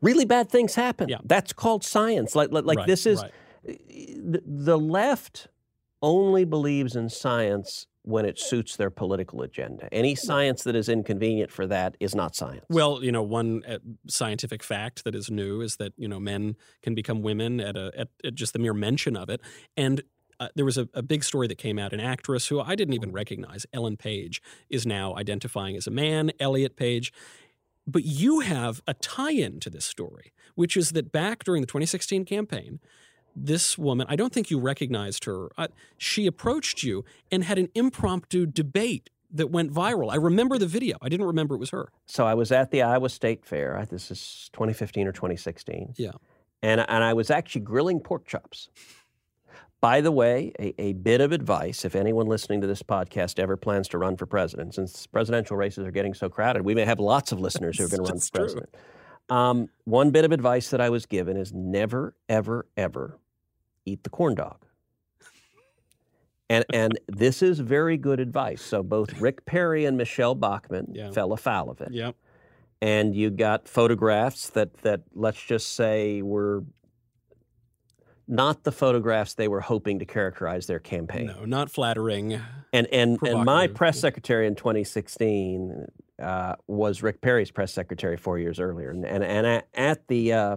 really 0.00 0.24
bad 0.24 0.50
things 0.50 0.74
happen. 0.74 1.08
Yeah. 1.08 1.18
That's 1.24 1.52
called 1.52 1.84
science. 1.84 2.34
Like, 2.34 2.50
like, 2.50 2.64
like 2.64 2.78
Right, 2.78 2.86
this 2.86 3.06
is 3.06 3.22
right. 3.22 3.32
the, 3.64 4.42
the 4.44 4.78
left 4.78 5.48
only 6.02 6.44
believes 6.44 6.96
in 6.96 7.08
science 7.08 7.86
when 8.06 8.24
it 8.24 8.38
suits 8.38 8.76
their 8.76 8.90
political 8.90 9.42
agenda. 9.42 9.88
Any 9.92 10.14
science 10.14 10.62
that 10.62 10.76
is 10.76 10.88
inconvenient 10.88 11.50
for 11.50 11.66
that 11.66 11.96
is 11.98 12.14
not 12.14 12.36
science. 12.36 12.64
Well, 12.70 13.02
you 13.02 13.10
know, 13.10 13.22
one 13.22 13.64
uh, 13.66 13.78
scientific 14.08 14.62
fact 14.62 15.02
that 15.02 15.14
is 15.16 15.28
new 15.28 15.60
is 15.60 15.76
that 15.76 15.92
you 15.96 16.06
know 16.06 16.20
men 16.20 16.54
can 16.82 16.94
become 16.94 17.20
women 17.20 17.60
at 17.60 17.76
a 17.76 17.90
at, 17.96 18.08
at 18.24 18.34
just 18.36 18.52
the 18.52 18.60
mere 18.60 18.74
mention 18.74 19.16
of 19.16 19.28
it. 19.28 19.40
And 19.76 20.02
uh, 20.38 20.48
there 20.54 20.64
was 20.64 20.78
a, 20.78 20.88
a 20.94 21.02
big 21.02 21.24
story 21.24 21.48
that 21.48 21.58
came 21.58 21.78
out. 21.80 21.92
An 21.92 22.00
actress 22.00 22.46
who 22.46 22.60
I 22.60 22.76
didn't 22.76 22.94
even 22.94 23.10
recognize, 23.10 23.66
Ellen 23.72 23.96
Page, 23.96 24.40
is 24.70 24.86
now 24.86 25.16
identifying 25.16 25.76
as 25.76 25.88
a 25.88 25.90
man. 25.90 26.30
Elliot 26.38 26.76
Page. 26.76 27.12
But 27.86 28.04
you 28.04 28.40
have 28.40 28.82
a 28.86 28.94
tie-in 28.94 29.60
to 29.60 29.70
this 29.70 29.84
story, 29.84 30.32
which 30.54 30.76
is 30.76 30.90
that 30.92 31.12
back 31.12 31.44
during 31.44 31.60
the 31.62 31.66
2016 31.66 32.24
campaign, 32.24 32.80
this 33.36 33.76
woman, 33.76 34.06
I 34.08 34.16
don't 34.16 34.32
think 34.32 34.50
you 34.50 34.58
recognized 34.58 35.24
her. 35.24 35.50
Uh, 35.58 35.68
she 35.98 36.26
approached 36.26 36.82
you 36.82 37.04
and 37.30 37.44
had 37.44 37.58
an 37.58 37.68
impromptu 37.74 38.46
debate 38.46 39.10
that 39.30 39.50
went 39.50 39.72
viral. 39.72 40.10
I 40.10 40.16
remember 40.16 40.56
the 40.58 40.66
video. 40.66 40.96
I 41.02 41.08
didn't 41.08 41.26
remember 41.26 41.54
it 41.54 41.58
was 41.58 41.70
her. 41.70 41.90
So 42.06 42.26
I 42.26 42.34
was 42.34 42.50
at 42.50 42.70
the 42.70 42.82
Iowa 42.82 43.08
State 43.08 43.44
Fair. 43.44 43.86
This 43.90 44.10
is 44.10 44.50
2015 44.52 45.06
or 45.06 45.12
2016. 45.12 45.94
Yeah. 45.96 46.12
And, 46.62 46.80
and 46.88 47.04
I 47.04 47.12
was 47.12 47.30
actually 47.30 47.60
grilling 47.62 48.00
pork 48.00 48.26
chops. 48.26 48.68
By 49.80 50.00
the 50.00 50.10
way, 50.10 50.52
a, 50.58 50.80
a 50.80 50.92
bit 50.94 51.20
of 51.20 51.32
advice 51.32 51.84
if 51.84 51.94
anyone 51.94 52.26
listening 52.26 52.60
to 52.62 52.66
this 52.66 52.82
podcast 52.82 53.38
ever 53.38 53.56
plans 53.56 53.88
to 53.88 53.98
run 53.98 54.16
for 54.16 54.26
president, 54.26 54.74
since 54.74 55.06
presidential 55.06 55.56
races 55.56 55.86
are 55.86 55.90
getting 55.90 56.14
so 56.14 56.28
crowded, 56.28 56.62
we 56.62 56.74
may 56.74 56.84
have 56.84 56.98
lots 56.98 57.30
of 57.30 57.40
listeners 57.40 57.78
who 57.78 57.84
are 57.84 57.88
going 57.88 58.04
to 58.04 58.12
run 58.12 58.20
for 58.20 58.30
president. 58.32 58.74
Um, 59.28 59.68
one 59.84 60.10
bit 60.10 60.24
of 60.24 60.32
advice 60.32 60.70
that 60.70 60.80
I 60.80 60.88
was 60.88 61.04
given 61.04 61.36
is 61.36 61.52
never, 61.52 62.14
ever, 62.28 62.66
ever 62.76 63.18
eat 63.84 64.02
the 64.02 64.10
corn 64.10 64.34
dog. 64.34 64.64
And, 66.48 66.64
and 66.72 66.98
this 67.08 67.42
is 67.42 67.58
very 67.58 67.96
good 67.96 68.20
advice. 68.20 68.62
So 68.62 68.82
both 68.82 69.20
Rick 69.20 69.44
Perry 69.46 69.84
and 69.84 69.96
Michelle 69.96 70.34
Bachmann 70.36 70.86
Yeah. 70.94 71.10
fell 71.10 71.32
afoul 71.32 71.70
of 71.70 71.80
it 71.80 71.90
Yep. 71.92 72.14
and 72.80 73.16
you 73.16 73.30
got 73.30 73.68
photographs 73.68 74.48
that 74.50 74.72
that 74.78 75.02
let's 75.12 75.42
just 75.42 75.74
say 75.74 76.22
were 76.22 76.62
not 78.28 78.64
the 78.64 78.72
photographs 78.72 79.34
they 79.34 79.48
were 79.48 79.60
hoping 79.60 79.98
to 80.00 80.04
characterize 80.04 80.66
their 80.66 80.78
campaign. 80.78 81.26
No, 81.26 81.44
not 81.44 81.70
flattering. 81.70 82.40
And 82.72 82.86
and 82.88 83.18
and 83.22 83.44
my 83.44 83.66
press 83.68 83.98
secretary 83.98 84.46
in 84.46 84.54
2016 84.54 85.86
uh, 86.20 86.56
was 86.66 87.02
Rick 87.02 87.20
Perry's 87.20 87.50
press 87.50 87.72
secretary 87.72 88.16
four 88.16 88.38
years 88.38 88.58
earlier, 88.58 88.90
and 88.90 89.04
and, 89.04 89.22
and 89.22 89.46
at, 89.46 89.68
at 89.74 90.08
the 90.08 90.32
uh, 90.32 90.56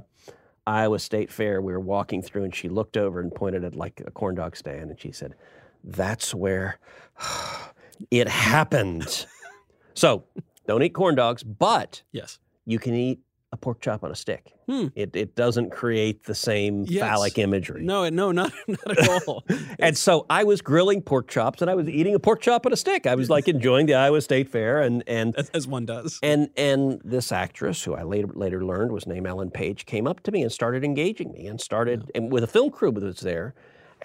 Iowa 0.66 1.00
State 1.00 1.32
Fair, 1.32 1.62
we 1.62 1.74
were 1.74 1.80
walking 1.80 2.22
through, 2.22 2.44
and 2.44 2.56
she 2.56 2.70
looked 2.70 2.98
over 2.98 3.20
and 3.20 3.34
pointed 3.34 3.64
at 3.64 3.76
like 3.76 4.02
a 4.06 4.12
corn 4.12 4.36
dog 4.36 4.56
stand, 4.56 4.90
and 4.90 5.00
she 5.00 5.12
said, 5.12 5.36
"That's 5.84 6.34
where 6.34 6.80
it 8.12 8.28
happened." 8.28 9.26
so 9.94 10.24
don't 10.68 10.82
eat 10.84 10.94
corn 10.94 11.16
dogs, 11.16 11.44
but 11.44 12.04
Yes. 12.12 12.40
you 12.66 12.80
can 12.80 12.94
eat 12.94 13.20
a 13.52 13.58
pork 13.58 13.82
chop 13.82 14.04
on 14.04 14.12
a 14.12 14.16
stick. 14.16 14.54
Hmm. 14.68 14.88
It, 14.96 15.16
it 15.16 15.36
doesn't 15.36 15.72
create 15.72 16.24
the 16.26 16.36
same 16.36 16.86
Yes. 16.88 17.02
phallic 17.02 17.38
imagery. 17.40 17.84
No, 17.84 18.08
no, 18.10 18.32
not 18.32 18.54
not 18.68 18.98
at 19.00 19.10
all. 19.28 19.44
And 19.80 19.98
so 19.98 20.26
I 20.30 20.44
was 20.44 20.62
grilling 20.62 21.02
pork 21.02 21.28
chops 21.28 21.62
and 21.62 21.72
I 21.72 21.74
was 21.76 21.90
eating 21.90 22.14
a 22.14 22.20
pork 22.20 22.42
chop 22.42 22.66
on 22.68 22.74
a 22.74 22.78
stick. 22.78 23.08
I 23.08 23.16
was 23.16 23.30
like 23.30 23.48
enjoying 23.48 23.88
the 23.88 23.96
Iowa 23.96 24.22
State 24.22 24.50
Fair 24.50 24.82
and 24.82 25.04
and 25.08 25.36
as, 25.36 25.50
as 25.50 25.68
one 25.68 25.86
does. 25.86 26.20
and 26.22 26.50
and 26.58 27.02
this 27.04 27.32
actress 27.32 27.84
who 27.84 27.96
I 27.96 28.04
later 28.04 28.30
later 28.36 28.64
learned 28.64 28.92
was 28.92 29.08
named 29.08 29.26
Ellen 29.26 29.50
Page 29.50 29.86
came 29.88 30.06
up 30.06 30.22
to 30.24 30.32
me 30.32 30.44
and 30.44 30.52
started 30.52 30.84
engaging 30.84 31.32
me 31.32 31.48
and 31.48 31.60
started 31.60 32.12
and 32.14 32.32
with 32.32 32.44
a 32.44 32.48
film 32.48 32.70
crew 32.70 32.92
that 32.92 33.04
was 33.04 33.22
there. 33.22 33.56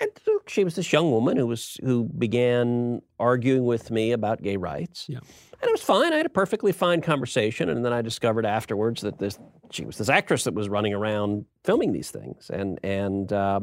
And 0.01 0.11
she 0.47 0.65
was 0.65 0.75
this 0.75 0.93
young 0.93 1.11
woman 1.11 1.37
who 1.37 1.47
was 1.47 1.79
who 1.83 2.05
began 2.05 3.01
arguing 3.19 3.65
with 3.65 3.91
me 3.91 4.13
about 4.13 4.43
gay 4.43 4.57
rights. 4.57 5.07
Yeah. 5.09 5.19
And 5.19 5.69
it 5.69 5.73
was 5.73 5.83
fine. 5.83 6.13
I 6.13 6.17
had 6.17 6.27
a 6.27 6.31
perfectly 6.31 6.73
fine 6.73 7.01
conversation, 7.01 7.69
and 7.71 7.85
then 7.85 7.93
I 7.93 8.03
discovered 8.03 8.45
afterwards 8.45 9.03
that 9.03 9.19
this 9.19 9.39
she 9.71 9.85
was 9.85 9.97
this 9.97 10.09
actress 10.09 10.45
that 10.45 10.55
was 10.55 10.69
running 10.69 10.93
around 10.93 11.47
filming 11.63 11.93
these 11.93 12.11
things, 12.11 12.51
and 12.51 12.79
and 12.83 13.33
uh, 13.33 13.61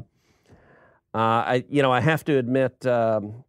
uh, 1.13 1.17
I 1.17 1.65
you 1.69 1.81
know 1.81 1.91
I 1.91 1.99
have 1.99 2.23
to 2.25 2.37
admit 2.37 2.85
um, 2.85 3.43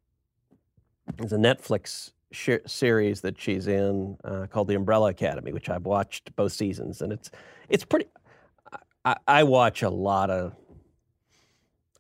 there's 1.17 1.33
a 1.33 1.39
Netflix 1.39 2.11
sh- 2.33 2.59
series 2.67 3.21
that 3.21 3.41
she's 3.41 3.69
in 3.69 4.17
uh, 4.25 4.47
called 4.51 4.69
The 4.69 4.75
Umbrella 4.75 5.11
Academy, 5.11 5.53
which 5.53 5.69
I've 5.69 5.87
watched 5.87 6.35
both 6.37 6.53
seasons, 6.53 7.01
and 7.01 7.13
it's 7.13 7.31
it's 7.69 7.85
pretty. 7.85 8.07
I, 9.05 9.17
I 9.27 9.43
watch 9.45 9.83
a 9.83 9.91
lot 9.91 10.31
of. 10.31 10.55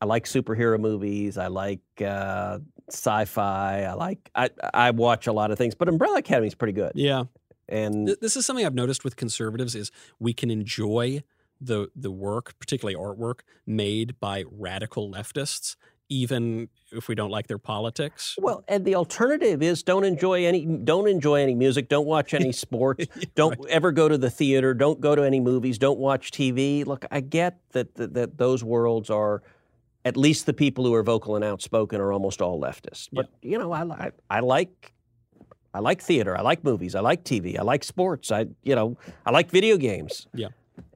I 0.02 0.04
like 0.04 0.24
superhero 0.24 0.80
movies. 0.80 1.38
I 1.38 1.46
like 1.46 1.78
uh, 2.04 2.58
sci-fi. 2.90 3.84
I 3.84 3.92
like 3.92 4.30
I 4.34 4.50
I 4.74 4.90
watch 4.90 5.28
a 5.28 5.32
lot 5.32 5.52
of 5.52 5.58
things, 5.58 5.76
but 5.76 5.88
Umbrella 5.88 6.18
Academy 6.18 6.48
is 6.48 6.56
pretty 6.56 6.72
good. 6.72 6.92
Yeah. 6.96 7.24
And 7.68 8.08
Th- 8.08 8.18
This 8.18 8.36
is 8.36 8.44
something 8.44 8.66
I've 8.66 8.74
noticed 8.74 9.04
with 9.04 9.14
conservatives 9.14 9.76
is 9.76 9.92
we 10.18 10.32
can 10.32 10.50
enjoy 10.50 11.22
the 11.60 11.88
the 11.94 12.10
work, 12.10 12.58
particularly 12.58 12.96
artwork, 12.96 13.40
made 13.64 14.18
by 14.18 14.42
radical 14.50 15.08
leftists, 15.08 15.76
even 16.08 16.68
if 16.90 17.06
we 17.06 17.14
don't 17.14 17.30
like 17.30 17.46
their 17.46 17.58
politics. 17.58 18.34
well, 18.38 18.64
and 18.66 18.84
the 18.84 18.96
alternative 18.96 19.62
is 19.62 19.84
don't 19.84 20.02
enjoy 20.04 20.44
any 20.44 20.66
don't 20.66 21.08
enjoy 21.08 21.40
any 21.40 21.54
music, 21.54 21.88
don't 21.88 22.06
watch 22.06 22.34
any 22.34 22.50
sports, 22.64 23.06
don't 23.36 23.64
ever 23.70 23.92
go 23.92 24.08
to 24.08 24.18
the 24.18 24.30
theater, 24.30 24.74
don't 24.74 25.00
go 25.00 25.14
to 25.14 25.22
any 25.22 25.38
movies, 25.38 25.78
don't 25.78 26.00
watch 26.00 26.32
TV. 26.32 26.84
Look, 26.84 27.04
I 27.12 27.20
get 27.20 27.60
that 27.70 27.94
that, 27.94 28.14
that 28.14 28.38
those 28.38 28.64
worlds 28.64 29.08
are 29.08 29.42
at 30.04 30.16
least 30.16 30.46
the 30.46 30.52
people 30.52 30.84
who 30.84 30.94
are 30.94 31.02
vocal 31.02 31.36
and 31.36 31.44
outspoken 31.44 32.00
are 32.00 32.12
almost 32.12 32.42
all 32.42 32.60
leftists. 32.60 33.08
But 33.12 33.28
you 33.42 33.58
know, 33.58 33.72
I, 33.72 33.82
I 33.84 34.10
I 34.30 34.40
like 34.40 34.92
I 35.74 35.78
like 35.80 36.02
theater, 36.02 36.36
I 36.36 36.42
like 36.42 36.64
movies, 36.64 36.94
I 36.94 37.00
like 37.00 37.24
TV, 37.24 37.58
I 37.58 37.62
like 37.62 37.84
sports, 37.84 38.30
I 38.32 38.46
you 38.62 38.74
know, 38.74 38.96
I 39.24 39.30
like 39.30 39.50
video 39.50 39.76
games. 39.76 40.26
Yeah. 40.34 40.48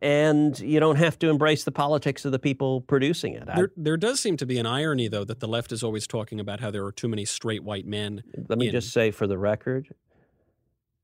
And 0.02 0.58
you 0.58 0.80
don't 0.80 0.96
have 0.96 1.18
to 1.20 1.28
embrace 1.28 1.64
the 1.64 1.70
politics 1.72 2.24
of 2.24 2.32
the 2.32 2.38
people 2.38 2.80
producing 2.80 3.34
it. 3.34 3.48
I- 3.48 3.56
There, 3.56 3.72
there 3.76 3.96
does 3.96 4.20
seem 4.20 4.36
to 4.38 4.46
be 4.46 4.58
an 4.58 4.66
irony, 4.66 5.06
though, 5.08 5.24
that 5.24 5.40
the 5.40 5.46
left 5.48 5.70
is 5.70 5.82
always 5.82 6.06
talking 6.06 6.40
about 6.40 6.60
how 6.60 6.70
there 6.70 6.84
are 6.84 6.92
too 6.92 7.08
many 7.08 7.24
straight 7.26 7.62
white 7.62 7.86
men. 7.86 8.22
Let 8.48 8.58
me 8.58 8.66
in- 8.66 8.72
just 8.72 8.90
say 8.92 9.10
for 9.10 9.26
the 9.26 9.36
record, 9.38 9.94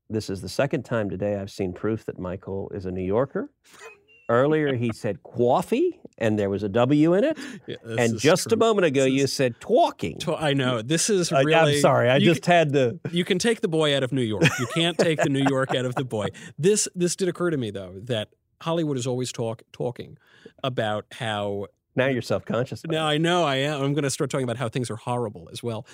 this 0.09 0.29
is 0.29 0.41
the 0.41 0.49
second 0.49 0.83
time 0.83 1.09
today 1.09 1.35
I've 1.37 1.51
seen 1.51 1.71
proof 1.73 2.05
that 2.05 2.17
Michael 2.19 2.71
is 2.73 2.85
a 2.85 2.91
New 2.91 3.03
Yorker. 3.05 3.49
Earlier 4.29 4.73
he 4.75 4.91
said 4.93 5.21
coffee 5.23 5.99
and 6.17 6.37
there 6.39 6.49
was 6.49 6.63
a 6.63 6.69
W 6.69 7.13
in 7.13 7.23
it. 7.23 7.37
Yeah, 7.67 7.75
and 7.97 8.17
just 8.19 8.51
a 8.51 8.55
moment 8.57 8.85
ago 8.85 9.03
This 9.03 9.13
you 9.13 9.23
is- 9.25 9.33
said 9.33 9.59
talking. 9.59 10.19
I 10.37 10.53
know 10.53 10.81
this 10.81 11.09
is 11.09 11.31
I- 11.31 11.41
really. 11.41 11.75
I'm 11.75 11.81
sorry, 11.81 12.09
I 12.09 12.19
just 12.19 12.45
had 12.45 12.73
to. 12.73 12.99
you 13.11 13.25
can 13.25 13.39
take 13.39 13.61
the 13.61 13.67
boy 13.67 13.95
out 13.95 14.03
of 14.03 14.11
New 14.11 14.21
York. 14.21 14.43
You 14.59 14.67
can't 14.73 14.97
take 14.97 15.21
the 15.21 15.29
New 15.29 15.45
York 15.49 15.75
out 15.75 15.85
of 15.85 15.95
the 15.95 16.05
boy. 16.05 16.27
This 16.57 16.87
this 16.95 17.15
did 17.15 17.27
occur 17.27 17.49
to 17.49 17.57
me 17.57 17.71
though 17.71 17.99
that 18.03 18.29
Hollywood 18.61 18.97
is 18.97 19.05
always 19.07 19.31
talk 19.31 19.63
talking 19.73 20.17
about 20.63 21.05
how 21.11 21.67
Now 21.95 22.07
you're 22.07 22.21
self 22.21 22.45
conscious. 22.45 22.83
Now 22.85 23.05
I 23.07 23.17
know 23.17 23.43
I 23.43 23.55
am. 23.57 23.81
I'm 23.81 23.93
going 23.93 24.03
to 24.03 24.09
start 24.09 24.29
talking 24.29 24.45
about 24.45 24.57
how 24.57 24.69
things 24.69 24.89
are 24.89 24.95
horrible 24.95 25.49
as 25.51 25.61
well. 25.61 25.85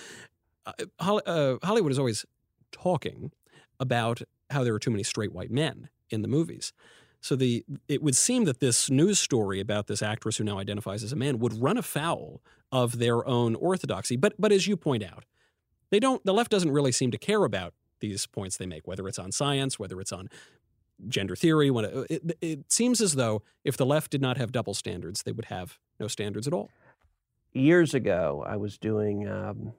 Uh, 0.66 0.74
Hol- 1.00 1.22
uh, 1.26 1.56
Hollywood 1.64 1.92
is 1.92 1.98
always 2.00 2.26
talking 2.72 3.32
about 3.80 4.22
how 4.52 4.64
there 4.64 4.74
are 4.74 4.80
too 4.80 4.92
many 4.92 5.04
straight 5.04 5.32
white 5.34 5.50
men 5.52 5.90
in 6.10 6.22
the 6.22 6.28
movies. 6.28 6.74
So 7.22 7.36
the 7.36 7.66
it 7.88 8.02
would 8.02 8.16
seem 8.16 8.46
that 8.46 8.60
this 8.60 8.90
news 8.90 9.20
story 9.20 9.60
about 9.60 9.88
this 9.88 10.02
actress 10.02 10.38
who 10.38 10.44
now 10.44 10.58
identifies 10.58 11.04
as 11.04 11.12
a 11.12 11.18
man 11.18 11.40
would 11.40 11.62
run 11.62 11.78
afoul 11.78 12.42
of 12.72 12.98
their 13.00 13.28
own 13.28 13.56
orthodoxy. 13.56 14.16
But 14.16 14.34
but 14.40 14.52
as 14.52 14.68
you 14.68 14.78
point 14.78 15.04
out, 15.04 15.26
they 15.90 16.00
don't. 16.00 16.24
The 16.24 16.34
left 16.34 16.52
doesn't 16.52 16.72
really 16.72 16.92
seem 16.92 17.12
to 17.12 17.18
care 17.18 17.44
about 17.44 17.74
these 18.00 18.26
points 18.26 18.58
they 18.58 18.66
make, 18.66 18.88
whether 18.88 19.08
it's 19.08 19.20
on 19.20 19.32
science, 19.32 19.78
whether 19.78 20.00
it's 20.00 20.14
on 20.14 20.30
gender 21.08 21.36
theory. 21.36 21.70
When 21.70 21.86
it, 21.86 22.08
it, 22.10 22.38
it 22.42 22.72
seems 22.72 23.02
as 23.02 23.16
though 23.16 23.42
if 23.64 23.76
the 23.76 23.86
left 23.86 24.12
did 24.12 24.22
not 24.22 24.38
have 24.38 24.52
double 24.52 24.74
standards, 24.74 25.24
they 25.24 25.32
would 25.32 25.46
have 25.46 25.78
no 26.00 26.08
standards 26.08 26.48
at 26.48 26.54
all. 26.54 26.70
Years 27.52 27.94
ago, 27.94 28.46
I 28.48 28.56
was 28.56 28.78
doing. 28.78 29.28
Um, 29.28 29.74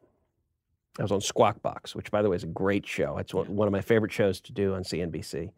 I 0.99 1.03
was 1.03 1.13
on 1.13 1.21
Squawk 1.21 1.63
Box, 1.63 1.95
which, 1.95 2.11
by 2.11 2.21
the 2.21 2.29
way, 2.29 2.37
is 2.37 2.43
a 2.43 2.49
great 2.49 2.87
show. 2.87 3.17
It's 3.17 3.33
one 3.33 3.47
one 3.57 3.69
of 3.69 3.73
my 3.73 3.81
favorite 3.81 4.13
shows 4.13 4.41
to 4.43 4.53
do 4.53 4.75
on 4.75 4.83
CNBC. 4.83 5.51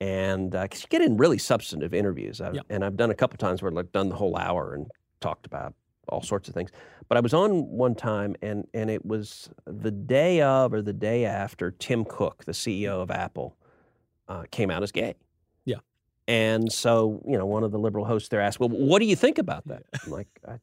And 0.00 0.50
because 0.50 0.82
you 0.82 0.88
get 0.88 1.02
in 1.02 1.16
really 1.16 1.38
substantive 1.38 1.94
interviews, 1.94 2.40
I've, 2.40 2.54
Yeah. 2.56 2.62
and 2.68 2.84
I've 2.84 2.96
done 2.96 3.10
a 3.10 3.14
couple 3.14 3.38
times 3.38 3.62
where 3.62 3.70
I've 3.70 3.76
like, 3.76 3.92
done 3.92 4.08
the 4.08 4.16
whole 4.16 4.36
hour 4.36 4.74
and 4.74 4.90
talked 5.20 5.46
about 5.46 5.74
all 6.08 6.20
sorts 6.22 6.48
of 6.48 6.54
things. 6.54 6.70
But 7.08 7.16
I 7.16 7.20
was 7.20 7.32
on 7.34 7.66
one 7.68 7.94
time, 7.94 8.34
and 8.42 8.66
and 8.74 8.90
it 8.90 9.04
was 9.04 9.50
the 9.66 9.90
day 9.90 10.40
of 10.42 10.72
or 10.72 10.82
the 10.82 10.92
day 10.92 11.24
after 11.24 11.70
Tim 11.70 12.04
Cook, 12.04 12.44
the 12.44 12.52
CEO 12.52 13.00
of 13.02 13.10
Apple, 13.10 13.56
uh, 14.28 14.44
came 14.50 14.70
out 14.70 14.82
as 14.82 14.90
gay. 14.92 15.14
Yeah. 15.64 15.76
And 16.28 16.72
so, 16.72 17.22
you 17.26 17.36
know, 17.38 17.46
one 17.46 17.62
of 17.62 17.72
the 17.72 17.78
liberal 17.78 18.04
hosts 18.06 18.28
there 18.30 18.40
asked, 18.40 18.58
"Well, 18.58 18.70
what 18.70 18.98
do 19.00 19.04
you 19.06 19.16
think 19.16 19.38
about 19.38 19.66
that?" 19.68 19.84
I'm 20.04 20.10
like, 20.10 20.28
I, 20.48 20.58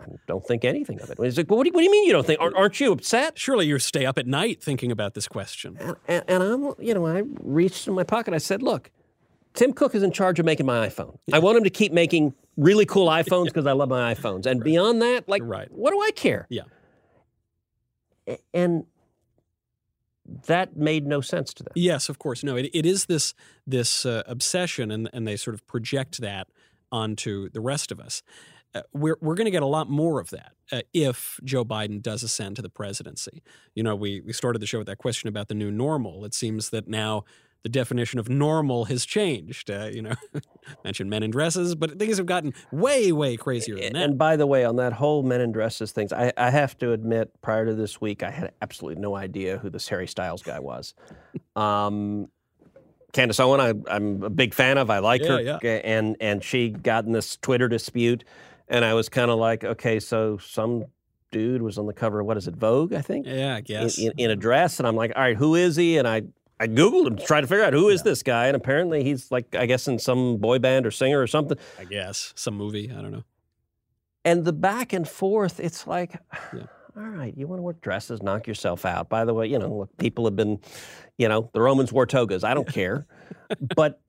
I 0.00 0.04
don't 0.26 0.44
think 0.46 0.64
anything 0.64 1.00
of 1.00 1.10
it. 1.10 1.18
He's 1.20 1.36
like, 1.36 1.50
"Well, 1.50 1.58
what 1.58 1.64
do 1.64 1.68
you, 1.68 1.72
what 1.74 1.80
do 1.80 1.84
you 1.84 1.90
mean 1.90 2.04
you 2.04 2.12
don't 2.12 2.26
think? 2.26 2.40
Aren't, 2.40 2.80
you 2.80 2.92
upset?" 2.92 3.38
Surely 3.38 3.66
you 3.66 3.78
stay 3.78 4.06
up 4.06 4.18
at 4.18 4.26
night 4.26 4.62
thinking 4.62 4.92
about 4.92 5.14
this 5.14 5.26
question. 5.28 5.76
And, 5.80 5.96
and, 6.06 6.24
and 6.28 6.42
I'm, 6.42 6.74
you 6.78 6.94
know, 6.94 7.06
I 7.06 7.22
reached 7.40 7.88
in 7.88 7.94
my 7.94 8.04
pocket. 8.04 8.34
I 8.34 8.38
said, 8.38 8.62
"Look, 8.62 8.90
Tim 9.54 9.72
Cook 9.72 9.94
is 9.94 10.02
in 10.02 10.12
charge 10.12 10.38
of 10.38 10.46
making 10.46 10.66
my 10.66 10.88
iPhone. 10.88 11.18
I 11.32 11.38
want 11.40 11.58
him 11.58 11.64
to 11.64 11.70
keep 11.70 11.92
making 11.92 12.34
really 12.56 12.86
cool 12.86 13.08
iPhones 13.08 13.46
because 13.46 13.66
I 13.66 13.72
love 13.72 13.88
my 13.88 14.14
iPhones. 14.14 14.46
And 14.46 14.62
beyond 14.62 15.02
that, 15.02 15.28
like, 15.28 15.42
Right. 15.44 15.70
what 15.72 15.90
do 15.92 16.00
I 16.00 16.10
care?" 16.12 16.46
Yeah. 16.48 16.62
And 18.52 18.84
that 20.46 20.76
made 20.76 21.06
no 21.06 21.20
sense 21.20 21.54
to 21.54 21.62
them. 21.64 21.72
Yes, 21.74 22.08
of 22.08 22.18
course. 22.18 22.44
No, 22.44 22.56
it, 22.56 22.70
it 22.74 22.84
is 22.84 23.06
this 23.06 23.34
this 23.66 24.04
uh, 24.04 24.22
obsession, 24.26 24.90
and 24.90 25.08
and 25.12 25.26
they 25.26 25.36
sort 25.36 25.54
of 25.54 25.66
project 25.66 26.20
that 26.20 26.48
onto 26.92 27.48
the 27.50 27.60
rest 27.60 27.90
of 27.92 28.00
us. 28.00 28.22
Uh, 28.74 28.82
we're 28.92 29.16
we're 29.20 29.34
going 29.34 29.46
to 29.46 29.50
get 29.50 29.62
a 29.62 29.66
lot 29.66 29.88
more 29.88 30.20
of 30.20 30.30
that 30.30 30.52
uh, 30.72 30.80
if 30.92 31.40
Joe 31.44 31.64
Biden 31.64 32.02
does 32.02 32.22
ascend 32.22 32.56
to 32.56 32.62
the 32.62 32.68
presidency. 32.68 33.42
You 33.74 33.82
know, 33.82 33.96
we 33.96 34.20
we 34.20 34.32
started 34.32 34.60
the 34.60 34.66
show 34.66 34.78
with 34.78 34.86
that 34.88 34.98
question 34.98 35.28
about 35.28 35.48
the 35.48 35.54
new 35.54 35.70
normal. 35.70 36.24
It 36.24 36.34
seems 36.34 36.70
that 36.70 36.86
now 36.86 37.24
the 37.64 37.68
definition 37.70 38.20
of 38.20 38.28
normal 38.28 38.84
has 38.84 39.04
changed. 39.04 39.70
Uh, 39.70 39.88
you 39.92 40.02
know, 40.02 40.14
mentioned 40.84 41.10
men 41.10 41.22
in 41.22 41.30
dresses, 41.30 41.74
but 41.74 41.98
things 41.98 42.18
have 42.18 42.26
gotten 42.26 42.52
way 42.70 43.10
way 43.10 43.36
crazier 43.36 43.76
than 43.76 43.94
that. 43.94 44.02
And 44.02 44.18
by 44.18 44.36
the 44.36 44.46
way, 44.46 44.64
on 44.64 44.76
that 44.76 44.92
whole 44.92 45.22
men 45.22 45.40
in 45.40 45.50
dresses 45.50 45.90
things, 45.90 46.12
I, 46.12 46.32
I 46.36 46.50
have 46.50 46.76
to 46.78 46.92
admit, 46.92 47.30
prior 47.40 47.64
to 47.66 47.74
this 47.74 48.00
week, 48.00 48.22
I 48.22 48.30
had 48.30 48.52
absolutely 48.62 49.00
no 49.00 49.16
idea 49.16 49.58
who 49.58 49.70
this 49.70 49.88
Harry 49.88 50.06
Styles 50.06 50.42
guy 50.42 50.58
was. 50.60 50.94
Um, 51.56 52.28
Candace 53.12 53.40
Owen, 53.40 53.58
I, 53.58 53.72
I'm 53.92 54.22
a 54.22 54.30
big 54.30 54.54
fan 54.54 54.78
of. 54.78 54.90
I 54.90 54.98
like 54.98 55.22
Yeah, 55.22 55.28
her, 55.28 55.40
yeah. 55.40 55.56
and 55.82 56.16
and 56.20 56.44
she 56.44 56.68
got 56.68 57.04
in 57.06 57.12
this 57.12 57.36
Twitter 57.38 57.66
dispute, 57.66 58.22
and 58.70 58.84
I 58.84 58.94
was 58.94 59.08
kind 59.08 59.30
of 59.30 59.38
like, 59.38 59.64
okay, 59.64 60.00
so 60.00 60.38
some 60.38 60.84
dude 61.30 61.62
was 61.62 61.78
on 61.78 61.86
the 61.86 61.92
cover 61.92 62.20
of 62.20 62.26
what 62.26 62.36
is 62.36 62.48
it, 62.48 62.56
Vogue, 62.56 62.94
I 62.94 63.00
think, 63.02 63.26
yeah, 63.26 63.56
I 63.56 63.60
guess. 63.60 63.98
in, 63.98 64.12
in 64.16 64.30
a 64.30 64.36
dress, 64.36 64.78
and 64.78 64.88
I'm 64.88 64.96
like, 64.96 65.12
all 65.14 65.22
right, 65.22 65.36
who 65.36 65.54
is 65.54 65.76
he? 65.76 65.98
And 65.98 66.06
I. 66.08 66.22
I 66.60 66.66
googled 66.66 67.06
him 67.06 67.14
to 67.14 67.24
try 67.24 67.40
to 67.40 67.46
figure 67.46 67.62
out 67.62 67.72
who 67.72 67.88
is 67.88 68.02
this 68.02 68.24
guy, 68.24 68.48
and 68.48 68.56
apparently 68.56 69.04
he's 69.04 69.30
like, 69.30 69.54
I 69.54 69.66
guess, 69.66 69.86
in 69.86 70.00
some 70.00 70.38
boy 70.38 70.58
band 70.58 70.86
or 70.86 70.90
singer 70.90 71.22
or 71.22 71.28
something. 71.28 71.56
I 71.78 71.84
guess 71.84 72.32
some 72.34 72.54
movie. 72.54 72.90
I 72.90 73.00
don't 73.00 73.12
know. 73.12 73.22
and 74.24 74.44
the 74.44 74.52
back 74.52 74.92
and 74.92 75.08
forth 75.08 75.60
it's 75.60 75.86
like 75.86 76.20
Yeah. 76.52 76.62
all 76.96 77.04
right 77.04 77.32
you 77.36 77.46
want 77.46 77.60
to 77.60 77.62
wear 77.62 77.74
dresses 77.74 78.22
knock 78.24 78.48
yourself 78.48 78.84
out 78.84 79.08
by 79.08 79.24
the 79.24 79.32
way 79.32 79.46
you 79.46 79.56
know 79.56 79.72
look, 79.72 79.96
people 79.98 80.24
have 80.24 80.34
been 80.34 80.58
you 81.16 81.28
know 81.28 81.48
the 81.54 81.60
romans 81.60 81.92
wore 81.92 82.06
togas 82.06 82.42
i 82.42 82.54
don't 82.54 82.66
care 82.72 83.06
but 83.76 84.00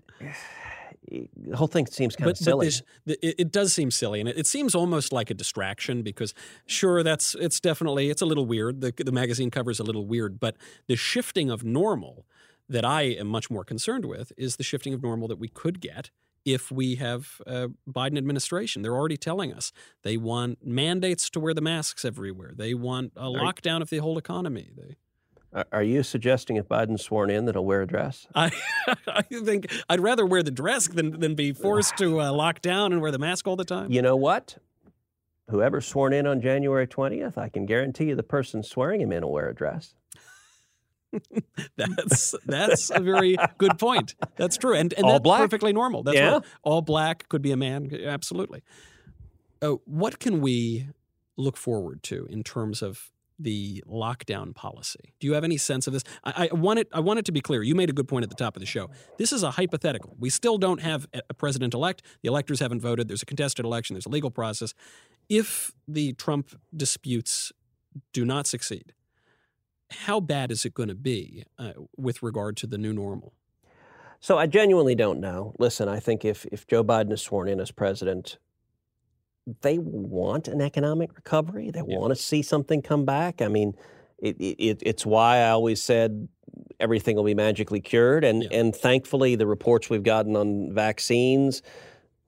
the 1.36 1.58
whole 1.58 1.68
thing 1.68 1.88
seems 1.88 2.16
kind 2.16 2.30
of 2.30 2.38
silly 2.38 2.68
this, 2.68 2.82
it, 3.06 3.36
it 3.40 3.52
does 3.52 3.74
seem 3.74 3.92
silly, 3.92 4.20
and 4.20 4.30
it, 4.30 4.38
it 4.38 4.48
seems 4.48 4.76
almost 4.76 5.12
like 5.12 5.30
a 5.30 5.34
distraction 5.34 6.02
because, 6.02 6.34
sure, 6.66 7.04
that's 7.04 7.36
it's 7.36 7.60
definitely 7.60 8.10
it's 8.10 8.22
a 8.22 8.26
little 8.26 8.46
weird. 8.46 8.82
The 8.82 8.94
the 8.98 9.12
magazine 9.12 9.52
cover 9.52 9.72
is 9.72 9.80
a 9.80 9.84
little 9.84 10.06
weird, 10.06 10.40
but 10.40 10.56
the 10.88 10.96
shifting 10.96 11.50
of 11.50 11.64
normal 11.64 12.26
that 12.68 12.86
I 12.86 13.02
am 13.02 13.28
much 13.28 13.50
more 13.50 13.64
concerned 13.64 14.06
with 14.06 14.32
is 14.38 14.58
the 14.58 14.64
shifting 14.64 14.94
of 14.94 15.02
normal 15.02 15.28
that 15.28 15.40
we 15.40 15.48
could 15.48 15.82
get 15.82 16.12
if 16.46 16.72
we 16.72 16.96
have 16.96 17.42
a 17.46 17.70
Biden 17.90 18.18
administration. 18.18 18.82
They're 18.82 18.96
already 18.96 19.18
telling 19.18 19.54
us 19.54 19.72
they 20.04 20.18
want 20.18 20.66
mandates 20.66 21.30
to 21.32 21.40
wear 21.40 21.54
the 21.54 21.62
masks 21.62 22.06
everywhere. 22.06 22.54
They 22.56 22.74
want 22.74 23.14
a 23.16 23.26
lockdown 23.26 23.82
of 23.82 23.90
the 23.90 23.98
whole 23.98 24.18
economy. 24.18 24.70
They, 24.76 24.96
Are- 25.72 25.84
you 25.84 26.04
suggesting 26.04 26.58
if 26.58 26.68
biden's 26.68 27.02
sworn 27.04 27.30
in 27.30 27.46
that 27.46 27.56
he'll 27.56 27.66
wear 27.66 27.82
a 27.82 27.88
dress 27.88 28.28
I, 28.36 28.52
I 29.08 29.22
think 29.24 29.72
I'd 29.90 30.00
rather 30.00 30.26
wear 30.26 30.44
the 30.44 30.52
dress 30.52 30.88
than, 30.88 31.20
than 31.20 31.36
be 31.36 31.52
forced 31.54 31.98
to 31.98 32.22
uh, 32.22 32.32
lock 32.32 32.62
down 32.62 32.94
and 32.94 33.02
wear 33.02 33.12
the 33.12 33.20
mask 33.20 33.48
all 33.48 33.56
the 33.56 33.66
time. 33.66 33.92
you 33.92 34.02
know 34.02 34.16
what 34.16 34.58
whoever's 35.50 35.86
sworn 35.88 36.14
in 36.14 36.28
on 36.28 36.40
january 36.42 36.86
20th 36.88 37.38
i 37.38 37.50
can 37.50 37.66
guarantee 37.66 38.06
you 38.06 38.16
the 38.16 38.22
person 38.24 38.62
swearing 38.62 39.02
him 39.02 39.12
in 39.12 39.24
will 39.24 39.32
wear 39.32 39.50
a 39.50 39.56
dress 39.56 39.96
That's 41.76 42.36
that's 42.46 42.92
a 42.92 43.00
very 43.00 43.36
good 43.58 43.80
point. 43.80 44.14
That's 44.36 44.58
true, 44.58 44.76
and 44.76 44.94
and 44.94 45.06
All 45.06 45.14
that's 45.14 45.24
black. 45.24 45.42
perfectly 45.42 45.74
normal. 45.74 46.04
That's 46.04 46.18
Yeah. 46.18 46.34
right. 46.34 46.44
all 46.62 46.84
black 46.84 47.28
could 47.30 47.42
be 47.42 47.52
a 47.52 47.58
man. 47.58 47.90
Absolutely. 48.06 48.62
Uh, 49.60 49.78
what 49.86 50.20
can 50.20 50.40
we 50.40 50.88
look 51.36 51.58
forward 51.58 52.04
to 52.04 52.28
in 52.30 52.44
terms 52.44 52.84
of 52.84 53.10
the 53.40 53.84
lockdown 53.88 54.54
policy? 54.54 55.14
Do 55.20 55.28
you 55.28 55.34
have 55.34 55.44
any 55.44 55.58
sense 55.58 55.88
of 55.88 55.94
this? 55.94 56.04
I, 56.24 56.50
I 56.52 56.56
want 56.56 56.80
it. 56.80 56.88
I 56.94 57.00
want 57.00 57.20
it 57.20 57.26
to 57.26 57.32
be 57.32 57.42
clear. 57.42 57.64
You 57.64 57.74
made 57.74 57.90
a 57.90 57.94
good 57.94 58.08
point 58.08 58.24
at 58.24 58.30
the 58.30 58.36
top 58.36 58.56
of 58.56 58.60
the 58.60 58.66
show. 58.66 58.90
This 59.18 59.32
is 59.32 59.44
a 59.44 59.52
hypothetical. 59.52 60.16
We 60.20 60.30
still 60.30 60.58
don't 60.58 60.82
have 60.82 61.08
a 61.14 61.34
president 61.34 61.74
elect. 61.74 62.04
The 62.22 62.28
electors 62.28 62.60
haven't 62.60 62.82
voted. 62.82 63.08
There's 63.08 63.24
a 63.24 63.26
contested 63.26 63.66
election. 63.66 63.96
There's 63.96 64.06
a 64.06 64.10
legal 64.10 64.32
process. 64.32 64.74
If 65.30 65.72
the 65.88 66.14
Trump 66.14 66.60
disputes 66.76 67.52
do 68.14 68.26
not 68.26 68.46
succeed, 68.48 68.94
how 69.92 70.20
bad 70.20 70.52
is 70.52 70.66
it 70.66 70.74
going 70.74 70.90
to 70.90 70.96
be 70.96 71.44
uh, 71.58 71.74
with 71.98 72.22
regard 72.22 72.58
to 72.58 72.68
the 72.68 72.78
new 72.78 72.94
normal? 72.94 73.34
So 74.20 74.38
I 74.38 74.48
genuinely 74.48 74.96
don't 74.96 75.20
know. 75.20 75.56
Listen, 75.60 75.88
I 75.88 76.00
think 76.00 76.26
if 76.26 76.46
if 76.52 76.68
Joe 76.68 76.84
Biden 76.84 77.12
is 77.14 77.22
sworn 77.22 77.48
in 77.48 77.60
as 77.60 77.72
president, 77.72 78.38
they 79.62 79.78
want 79.80 80.48
an 80.48 80.62
economic 80.62 81.16
recovery. 81.16 81.72
They 81.72 81.80
Yeah. 81.80 81.98
want 81.98 82.12
to 82.12 82.16
see 82.16 82.42
something 82.42 82.82
come 82.82 83.06
back. 83.06 83.42
I 83.42 83.48
mean, 83.48 83.74
it, 84.18 84.36
it, 84.40 84.80
it's 84.82 85.06
why 85.06 85.38
I 85.38 85.50
always 85.50 85.82
said 85.82 86.28
everything 86.80 87.16
will 87.16 87.24
be 87.24 87.36
magically 87.36 87.82
cured. 87.82 88.24
And 88.24 88.44
Yeah. 88.44 88.50
and 88.60 88.76
thankfully, 88.76 89.36
the 89.36 89.48
reports 89.48 89.90
we've 89.90 90.04
gotten 90.04 90.36
on 90.36 90.74
vaccines, 90.74 91.62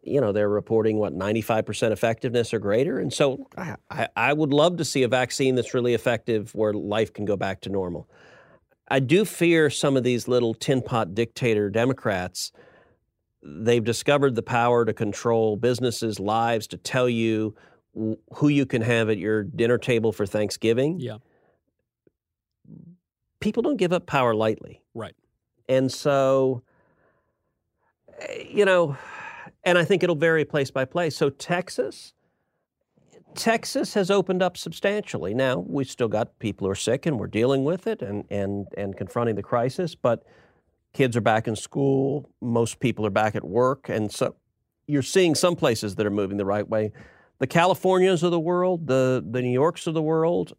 you 0.04 0.22
know, 0.22 0.32
they're 0.32 0.50
reporting 0.50 0.98
what 0.98 1.14
ninety 1.14 1.42
five 1.42 1.66
percent 1.66 1.94
effectiveness 1.94 2.54
or 2.54 2.60
greater. 2.60 3.00
And 3.00 3.12
so 3.14 3.38
mm-hmm. 3.38 3.72
I, 3.92 4.04
I, 4.04 4.08
I 4.16 4.34
would 4.34 4.54
love 4.54 4.78
to 4.78 4.86
see 4.86 5.04
a 5.04 5.08
vaccine 5.08 5.56
that's 5.56 5.74
really 5.74 5.94
effective 5.94 6.56
where 6.56 6.74
life 6.74 7.14
can 7.14 7.26
go 7.26 7.36
back 7.36 7.62
to 7.62 7.70
normal. 7.70 8.10
I 8.90 9.00
do 9.00 9.24
fear 9.26 9.70
some 9.70 9.96
of 9.96 10.04
these 10.04 10.28
little 10.28 10.54
tin 10.54 10.82
pot 10.82 11.16
dictator 11.16 11.70
Democrats. 11.70 12.52
They've 13.44 13.84
discovered 13.84 14.36
the 14.36 14.44
power 14.44 14.86
to 14.86 14.94
control 14.94 15.56
businesses' 15.58 16.20
lives, 16.20 16.68
to 16.68 16.78
tell 16.78 17.10
you 17.10 17.56
who 18.36 18.48
you 18.48 18.66
can 18.66 18.82
have 18.82 19.10
at 19.10 19.18
your 19.18 19.44
dinner 19.44 19.78
table 19.78 20.12
for 20.12 20.26
Thanksgiving. 20.26 21.00
Yeah, 21.00 21.18
People 23.40 23.64
don't 23.64 23.78
give 23.78 23.92
up 23.92 24.06
power 24.06 24.36
lightly. 24.36 24.82
right. 24.94 25.16
And 25.68 25.92
so, 25.92 26.64
eh, 28.20 28.44
you 28.50 28.66
know, 28.66 28.98
and 29.64 29.78
I 29.78 29.86
think 29.86 30.04
it'll 30.04 30.16
vary 30.16 30.46
place 30.46 30.70
by 30.70 30.86
place. 30.86 31.16
So 31.16 31.30
Texas, 31.30 32.14
Texas 33.36 33.94
has 33.94 34.12
opened 34.12 34.42
up 34.44 34.58
substantially. 34.58 35.34
Now 35.34 35.60
we've 35.60 35.90
still 35.90 36.08
got 36.08 36.38
people 36.40 36.68
who 36.68 36.72
are 36.72 36.76
sick, 36.76 37.06
and 37.06 37.20
we're 37.20 37.28
dealing 37.28 37.64
with 37.64 37.88
it 37.88 38.02
and 38.02 38.26
and 38.30 38.68
and 38.78 38.96
confronting 38.98 39.36
the 39.36 39.44
crisis. 39.44 39.96
But 39.96 40.24
kids 40.94 41.16
are 41.18 41.22
back 41.22 41.48
in 41.48 41.56
school. 41.56 42.30
Most 42.42 42.80
people 42.80 43.06
are 43.06 43.12
back 43.12 43.36
at 43.36 43.44
work, 43.44 43.90
and 43.90 44.12
so 44.12 44.36
you're 44.88 45.02
seeing 45.02 45.36
some 45.36 45.56
places 45.56 45.96
that 45.96 46.06
are 46.06 46.12
moving 46.12 46.38
the 46.38 46.46
right 46.46 46.68
way. 46.68 46.92
The 47.40 47.48
Californias 47.48 48.24
of 48.24 48.32
the 48.32 48.40
world, 48.40 48.88
the 48.88 49.26
the 49.28 49.42
New 49.42 49.52
Yorks 49.52 49.88
of 49.88 49.94
the 49.94 50.02
world, 50.02 50.56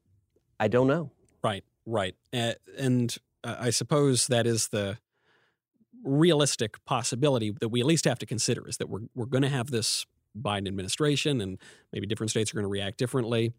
I 0.59 0.69
don't 0.69 0.87
know. 0.87 1.11
Right, 1.43 1.65
right. 1.87 2.15
Uh, 2.33 2.53
and 2.79 3.17
uh, 3.45 3.57
I 3.59 3.71
suppose 3.71 4.27
that 4.29 4.47
is 4.47 4.69
the 4.69 4.99
realistic 6.05 6.85
possibility 6.85 7.53
that 7.61 7.69
we 7.69 7.81
at 7.81 7.87
least 7.87 8.05
have 8.05 8.19
to 8.19 8.27
consider 8.27 8.69
is 8.69 8.77
that 8.79 8.89
we're, 8.89 9.03
we're 9.15 9.27
going 9.27 9.43
to 9.43 9.49
have 9.49 9.71
this 9.71 10.05
Biden 10.41 10.67
administration 10.67 11.41
and 11.41 11.59
maybe 11.93 12.07
different 12.07 12.31
states 12.31 12.53
are 12.53 12.55
going 12.55 12.65
to 12.65 12.69
react 12.69 12.99
differently. 12.99 13.53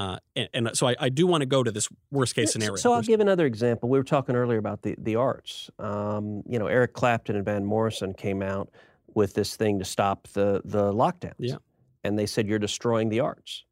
Uh, 0.00 0.16
and, 0.34 0.48
and 0.54 0.70
so 0.72 0.88
I, 0.88 0.96
I 0.98 1.08
do 1.10 1.26
want 1.26 1.42
to 1.42 1.46
go 1.46 1.62
to 1.62 1.70
this 1.70 1.86
worst 2.10 2.34
case 2.34 2.52
scenario. 2.52 2.76
So 2.76 2.94
I'll 2.94 3.02
give 3.02 3.20
another 3.20 3.44
example. 3.44 3.90
We 3.90 3.98
were 3.98 4.04
talking 4.04 4.34
earlier 4.34 4.56
about 4.56 4.80
the, 4.80 4.94
the 4.96 5.16
arts. 5.16 5.68
Um, 5.78 6.42
you 6.48 6.58
know, 6.58 6.68
Eric 6.68 6.94
Clapton 6.94 7.36
and 7.36 7.44
Van 7.44 7.66
Morrison 7.66 8.14
came 8.14 8.40
out 8.40 8.70
with 9.12 9.34
this 9.34 9.56
thing 9.56 9.78
to 9.78 9.84
stop 9.84 10.26
the, 10.28 10.62
the 10.64 10.90
lockdowns. 10.90 11.34
Yeah. 11.40 11.56
And 12.02 12.18
they 12.18 12.24
said, 12.24 12.48
you're 12.48 12.58
destroying 12.58 13.10
the 13.10 13.20
arts. 13.20 13.64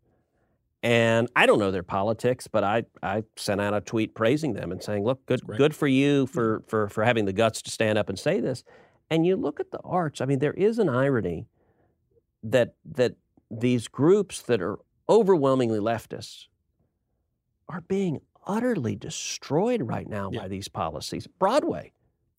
And 0.83 1.31
I 1.35 1.47
don't 1.47 1.59
know 1.59 1.71
their 1.71 1.83
politics, 1.83 2.47
but 2.47 2.63
I, 2.63 2.85
I 3.03 3.25
sent 3.37 3.63
out 3.63 3.73
a 3.73 3.81
tweet 3.81 4.15
praising 4.15 4.53
them 4.53 4.71
and 4.71 4.83
saying, 4.83 5.05
look, 5.05 5.25
good, 5.25 5.41
good 5.47 5.75
for 5.75 5.89
you 5.89 6.27
for, 6.27 6.63
for, 6.69 6.91
for 6.91 7.05
having 7.05 7.25
the 7.25 7.33
guts 7.33 7.63
to 7.63 7.71
stand 7.71 7.97
up 7.97 8.11
and 8.11 8.19
say 8.19 8.39
this. 8.39 8.65
And 9.09 9.25
you 9.25 9.35
look 9.35 9.61
at 9.61 9.71
the 9.71 9.81
arts, 9.83 10.21
I 10.21 10.27
mean, 10.27 10.41
there 10.41 10.53
is 10.53 10.79
an 10.79 10.91
irony 10.91 11.47
that, 12.43 12.75
that 12.85 13.15
these 13.51 13.89
groups 13.89 14.43
that 14.43 14.61
are 14.61 14.79
overwhelmingly 15.09 15.79
leftist 15.81 16.47
are 17.69 17.81
being 17.83 18.21
utterly 18.47 18.97
destroyed 18.97 19.83
right 19.83 20.09
now 20.09 20.31
Yeah. 20.33 20.41
by 20.43 20.49
these 20.49 20.69
policies. 20.69 21.27
Broadway. 21.27 21.93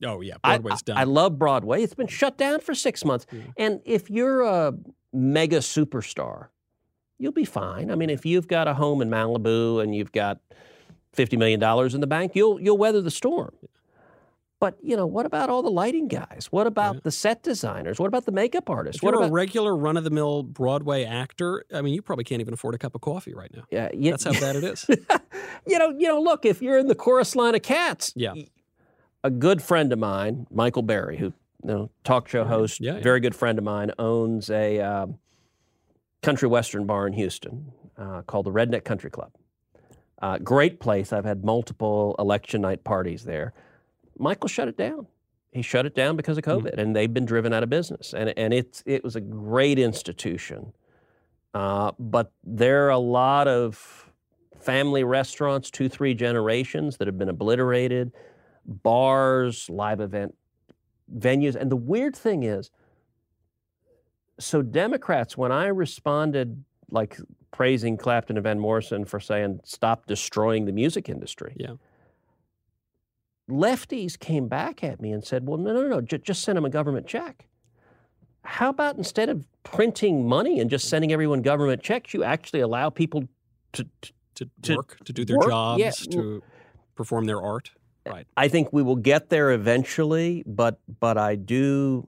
oh 0.06 0.22
yeah, 0.22 0.36
Broadway's 0.44 0.74
I, 0.82 0.86
done. 0.86 0.98
I 0.98 1.04
love 1.04 1.38
Broadway. 1.38 1.84
It's 1.84 1.94
been 1.94 2.08
shut 2.08 2.38
down 2.38 2.62
for 2.62 2.74
six 2.74 3.04
months. 3.06 3.26
Yeah. 3.32 3.42
And 3.58 3.82
if 3.86 4.10
you're 4.10 4.42
a 4.42 4.74
mega 5.14 5.58
superstar, 5.58 6.48
you'll 7.18 7.32
be 7.34 7.46
fine. 7.46 7.92
I 7.92 7.96
mean, 7.96 8.10
if 8.10 8.26
you've 8.26 8.48
got 8.48 8.68
a 8.68 8.74
home 8.74 9.02
in 9.02 9.10
Malibu 9.10 9.84
and 9.84 9.94
you've 9.94 10.12
got 10.12 10.40
$50 11.16 11.38
million 11.38 11.62
in 11.94 12.02
the 12.02 12.08
bank, 12.08 12.32
you'll, 12.36 12.60
you'll 12.62 12.78
weather 12.78 13.02
the 13.02 13.12
storm. 13.12 13.54
But, 14.60 14.78
you 14.82 14.98
know, 14.98 15.06
what 15.06 15.26
about 15.26 15.50
all 15.50 15.62
the 15.62 15.72
lighting 15.72 16.10
guys? 16.10 16.48
What 16.52 16.68
about 16.68 16.96
Yeah. 16.96 17.02
the 17.06 17.12
set 17.12 17.44
designers? 17.44 17.98
What 17.98 18.08
about 18.08 18.26
the 18.26 18.34
makeup 18.34 18.70
artists? 18.70 18.98
if 19.00 19.04
what 19.04 19.14
about 19.16 19.30
a 19.30 19.32
regular 19.32 19.76
run 19.76 19.96
of 19.96 20.04
the 20.04 20.10
mill 20.10 20.44
Broadway 20.44 21.06
actor, 21.06 21.64
I 21.74 21.82
mean, 21.82 21.94
you 21.94 22.02
probably 22.02 22.26
can't 22.26 22.42
even 22.42 22.54
afford 22.54 22.76
a 22.76 22.78
cup 22.78 22.94
of 22.94 23.00
coffee 23.02 23.34
right 23.34 23.50
now. 23.56 23.64
yeah, 23.72 23.90
yeah, 23.94 24.12
That's 24.12 24.26
how 24.26 24.34
bad 24.34 24.58
it 24.58 24.64
is. 24.66 24.86
you 25.66 25.80
know, 25.80 25.90
you 25.98 26.08
know, 26.10 26.22
look, 26.22 26.44
if 26.46 26.62
you're 26.62 26.78
in 26.78 26.88
the 26.88 26.96
chorus 26.96 27.36
line 27.38 27.56
of 27.56 27.62
cats, 27.62 28.12
Yeah. 28.18 28.34
a 29.24 29.30
good 29.30 29.62
friend 29.62 29.94
of 29.94 30.00
mine, 30.00 30.46
Michael 30.52 30.82
Berry, 30.84 31.18
who 31.18 31.28
you 31.28 31.34
know, 31.64 31.90
talk 32.04 32.28
show 32.28 32.44
host, 32.44 32.80
Yeah, 32.82 32.96
yeah. 32.96 33.02
very 33.02 33.20
good 33.22 33.36
friend 33.36 33.58
of 33.58 33.64
mine, 33.64 33.92
owns 33.98 34.50
a 34.50 34.80
um, 34.82 35.20
country 36.22 36.48
western 36.50 36.86
bar 36.86 37.08
in 37.08 37.14
Houston 37.14 37.72
uh, 37.98 38.22
called 38.24 38.46
the 38.46 38.52
Redneck 38.52 38.84
Country 38.84 39.10
Club. 39.10 39.32
Uh, 40.22 40.38
great 40.38 40.82
place. 40.82 41.14
I've 41.14 41.24
had 41.26 41.46
multiple 41.46 42.16
election 42.20 42.60
night 42.62 42.84
parties 42.84 43.24
there. 43.24 43.54
Michael 44.20 44.48
shut 44.50 44.68
it 44.68 44.78
down. 44.78 45.08
He 45.52 45.64
shut 45.64 45.86
it 45.88 45.96
down 45.96 46.16
because 46.16 46.38
of 46.38 46.46
Hmm. 46.46 46.52
COVID, 46.52 46.78
and 46.78 46.96
they've 46.96 47.12
been 47.14 47.26
driven 47.26 47.54
out 47.54 47.64
of 47.64 47.70
business. 47.70 48.14
And 48.14 48.34
and 48.38 48.54
it's 48.54 48.84
it 48.86 49.04
was 49.04 49.16
a 49.16 49.22
great 49.22 49.80
institution, 49.80 50.74
uh, 51.56 51.94
but 51.98 52.32
there 52.44 52.86
are 52.86 52.90
a 52.92 53.00
lot 53.00 53.48
of 53.48 54.12
family 54.60 55.04
restaurants, 55.04 55.72
two 55.72 55.90
three 55.90 56.14
generations 56.14 56.98
that 56.98 57.08
have 57.08 57.18
been 57.18 57.30
obliterated, 57.30 58.12
bars, 58.66 59.70
live 59.70 60.00
event 60.02 60.36
venues, 61.18 61.56
and 61.56 61.72
the 61.72 61.76
weird 61.76 62.16
thing 62.16 62.44
is, 62.44 62.70
so 64.40 64.62
Democrats, 64.62 65.36
when 65.36 65.52
I 65.52 65.68
responded 65.68 66.64
like 66.92 67.18
praising 67.52 67.98
Clapton 67.98 68.38
and 68.38 68.44
Van 68.44 68.60
Morrison 68.60 69.06
for 69.06 69.20
saying 69.20 69.62
stop 69.64 70.06
destroying 70.06 70.66
the 70.66 70.72
music 70.72 71.10
industry, 71.10 71.56
Yeah. 71.58 71.74
Lefties 73.50 74.18
came 74.18 74.48
back 74.48 74.84
at 74.84 75.02
me 75.02 75.12
and 75.12 75.24
said, 75.24 75.48
well, 75.48 75.58
no, 75.58 75.74
no, 75.74 75.88
no, 75.88 76.02
ju- 76.02 76.18
just 76.18 76.44
send 76.44 76.56
them 76.58 76.66
a 76.66 76.70
government 76.70 77.08
check. 77.08 77.46
How 78.44 78.70
about 78.70 78.96
instead 78.98 79.30
of 79.30 79.44
printing 79.64 80.28
money 80.28 80.60
and 80.60 80.70
just 80.70 80.88
sending 80.90 81.12
everyone 81.12 81.42
government 81.42 81.84
checks, 81.84 82.14
you 82.14 82.24
actually 82.24 82.62
allow 82.62 82.90
people 82.90 83.28
to, 83.74 83.84
to 84.02 84.14
To, 84.36 84.50
To 84.62 84.76
work, 84.78 84.98
to 85.04 85.14
do 85.14 85.26
their 85.26 85.38
work, 85.38 85.50
jobs, 85.50 85.80
yeah. 85.82 85.92
to 86.12 86.42
perform 86.96 87.26
their 87.26 87.42
art. 87.42 87.72
Right. 88.06 88.26
I 88.38 88.48
think 88.48 88.72
we 88.72 88.82
will 88.82 88.96
get 88.96 89.30
there 89.30 89.52
eventually, 89.52 90.44
but 90.48 90.80
but 91.00 91.18
I 91.18 91.36
do. 91.36 92.08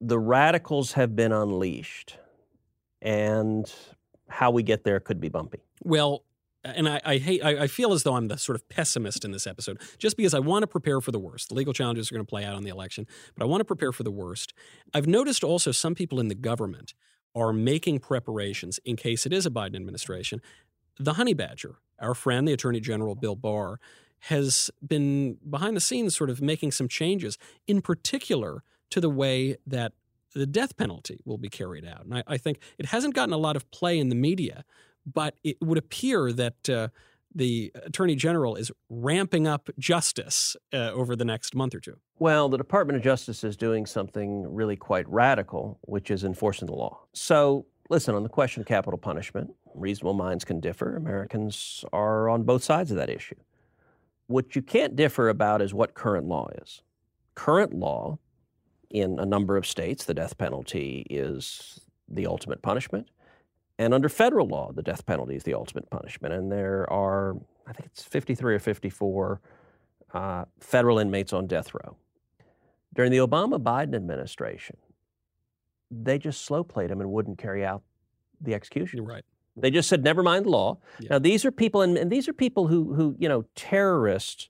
The 0.00 0.18
radicals 0.18 0.92
have 0.92 1.16
been 1.16 1.32
unleashed, 1.32 2.18
and 3.02 3.70
how 4.28 4.50
we 4.52 4.62
get 4.62 4.84
there 4.84 5.00
could 5.00 5.20
be 5.20 5.28
bumpy. 5.28 5.60
Well, 5.82 6.22
and 6.64 6.88
I, 6.88 7.00
I 7.04 7.16
hate, 7.18 7.44
I, 7.44 7.64
I 7.64 7.66
feel 7.66 7.92
as 7.92 8.02
though 8.02 8.16
I'm 8.16 8.28
the 8.28 8.38
sort 8.38 8.56
of 8.56 8.68
pessimist 8.68 9.24
in 9.24 9.32
this 9.32 9.46
episode, 9.46 9.80
just 9.98 10.16
because 10.16 10.34
I 10.34 10.38
want 10.38 10.62
to 10.62 10.66
prepare 10.66 11.00
for 11.00 11.12
the 11.12 11.18
worst. 11.18 11.50
The 11.50 11.54
legal 11.54 11.72
challenges 11.72 12.10
are 12.10 12.14
going 12.14 12.24
to 12.24 12.28
play 12.28 12.44
out 12.44 12.54
on 12.54 12.62
the 12.62 12.70
election, 12.70 13.06
but 13.36 13.44
I 13.44 13.46
want 13.46 13.60
to 13.60 13.64
prepare 13.64 13.92
for 13.92 14.02
the 14.02 14.10
worst. 14.10 14.54
I've 14.92 15.06
noticed 15.06 15.44
also 15.44 15.72
some 15.72 15.94
people 15.94 16.18
in 16.20 16.28
the 16.28 16.34
government 16.34 16.94
are 17.34 17.52
making 17.52 17.98
preparations 17.98 18.80
in 18.84 18.96
case 18.96 19.26
it 19.26 19.32
is 19.32 19.44
a 19.44 19.50
Biden 19.50 19.76
administration. 19.76 20.40
The 20.98 21.14
honey 21.14 21.34
badger, 21.34 21.76
our 21.98 22.14
friend, 22.14 22.46
the 22.46 22.52
Attorney 22.52 22.80
General 22.80 23.14
Bill 23.14 23.36
Barr, 23.36 23.78
has 24.20 24.70
been 24.86 25.36
behind 25.48 25.76
the 25.76 25.80
scenes 25.80 26.16
sort 26.16 26.30
of 26.30 26.40
making 26.40 26.72
some 26.72 26.88
changes, 26.88 27.36
in 27.66 27.82
particular 27.82 28.62
to 28.90 29.00
the 29.00 29.10
way 29.10 29.56
that 29.66 29.92
the 30.34 30.46
death 30.46 30.76
penalty 30.76 31.20
will 31.24 31.38
be 31.38 31.48
carried 31.48 31.84
out. 31.84 32.04
And 32.04 32.14
I, 32.14 32.22
I 32.26 32.36
think 32.38 32.58
it 32.78 32.86
hasn't 32.86 33.14
gotten 33.14 33.34
a 33.34 33.38
lot 33.38 33.56
of 33.56 33.70
play 33.70 33.98
in 33.98 34.08
the 34.08 34.14
media, 34.14 34.64
but 35.06 35.34
it 35.42 35.56
would 35.60 35.78
appear 35.78 36.32
that 36.32 36.68
uh, 36.68 36.88
the 37.34 37.72
Attorney 37.74 38.14
General 38.14 38.54
is 38.54 38.70
ramping 38.88 39.46
up 39.46 39.68
justice 39.78 40.56
uh, 40.72 40.92
over 40.92 41.16
the 41.16 41.24
next 41.24 41.54
month 41.54 41.74
or 41.74 41.80
two. 41.80 41.98
Well, 42.18 42.48
the 42.48 42.56
Department 42.56 42.96
of 42.96 43.02
Justice 43.02 43.42
is 43.42 43.56
doing 43.56 43.86
something 43.86 44.54
really 44.54 44.76
quite 44.76 45.08
radical, 45.08 45.78
which 45.82 46.10
is 46.10 46.22
enforcing 46.22 46.66
the 46.66 46.74
law. 46.74 47.00
So, 47.12 47.66
listen, 47.90 48.14
on 48.14 48.22
the 48.22 48.28
question 48.28 48.60
of 48.60 48.66
capital 48.66 48.98
punishment, 48.98 49.52
reasonable 49.74 50.14
minds 50.14 50.44
can 50.44 50.60
differ. 50.60 50.96
Americans 50.96 51.84
are 51.92 52.28
on 52.28 52.44
both 52.44 52.62
sides 52.62 52.90
of 52.90 52.96
that 52.98 53.10
issue. 53.10 53.34
What 54.28 54.54
you 54.54 54.62
can't 54.62 54.96
differ 54.96 55.28
about 55.28 55.60
is 55.60 55.74
what 55.74 55.94
current 55.94 56.26
law 56.26 56.48
is. 56.62 56.82
Current 57.34 57.74
law 57.74 58.18
in 58.90 59.18
a 59.18 59.26
number 59.26 59.56
of 59.56 59.66
states, 59.66 60.04
the 60.04 60.14
death 60.14 60.38
penalty 60.38 61.04
is 61.10 61.80
the 62.08 62.26
ultimate 62.26 62.62
punishment. 62.62 63.08
And 63.78 63.92
under 63.92 64.08
federal 64.08 64.46
law, 64.46 64.72
the 64.72 64.82
death 64.82 65.04
penalty 65.04 65.34
is 65.34 65.42
the 65.42 65.54
ultimate 65.54 65.90
punishment. 65.90 66.32
And 66.34 66.50
there 66.50 66.90
are, 66.92 67.36
I 67.66 67.72
think 67.72 67.86
it's 67.86 68.02
53 68.04 68.54
or 68.54 68.58
54 68.58 69.40
uh, 70.12 70.44
federal 70.60 70.98
inmates 70.98 71.32
on 71.32 71.46
death 71.46 71.74
row. 71.74 71.96
During 72.94 73.10
the 73.10 73.18
Obama 73.18 73.60
Biden 73.60 73.96
administration, 73.96 74.76
they 75.90 76.18
just 76.18 76.44
slow 76.44 76.62
played 76.62 76.90
them 76.90 77.00
and 77.00 77.10
wouldn't 77.10 77.38
carry 77.38 77.64
out 77.64 77.82
the 78.40 78.54
execution. 78.54 78.98
You're 78.98 79.06
right. 79.06 79.24
They 79.56 79.70
just 79.70 79.88
said, 79.88 80.02
never 80.02 80.22
mind 80.22 80.46
the 80.46 80.50
law. 80.50 80.78
Yeah. 80.98 81.08
Now, 81.10 81.18
these 81.18 81.44
are 81.44 81.52
people, 81.52 81.82
and, 81.82 81.96
and 81.96 82.10
these 82.10 82.28
are 82.28 82.32
people 82.32 82.66
who, 82.66 82.94
who, 82.94 83.14
you 83.18 83.28
know, 83.28 83.44
terrorists 83.54 84.48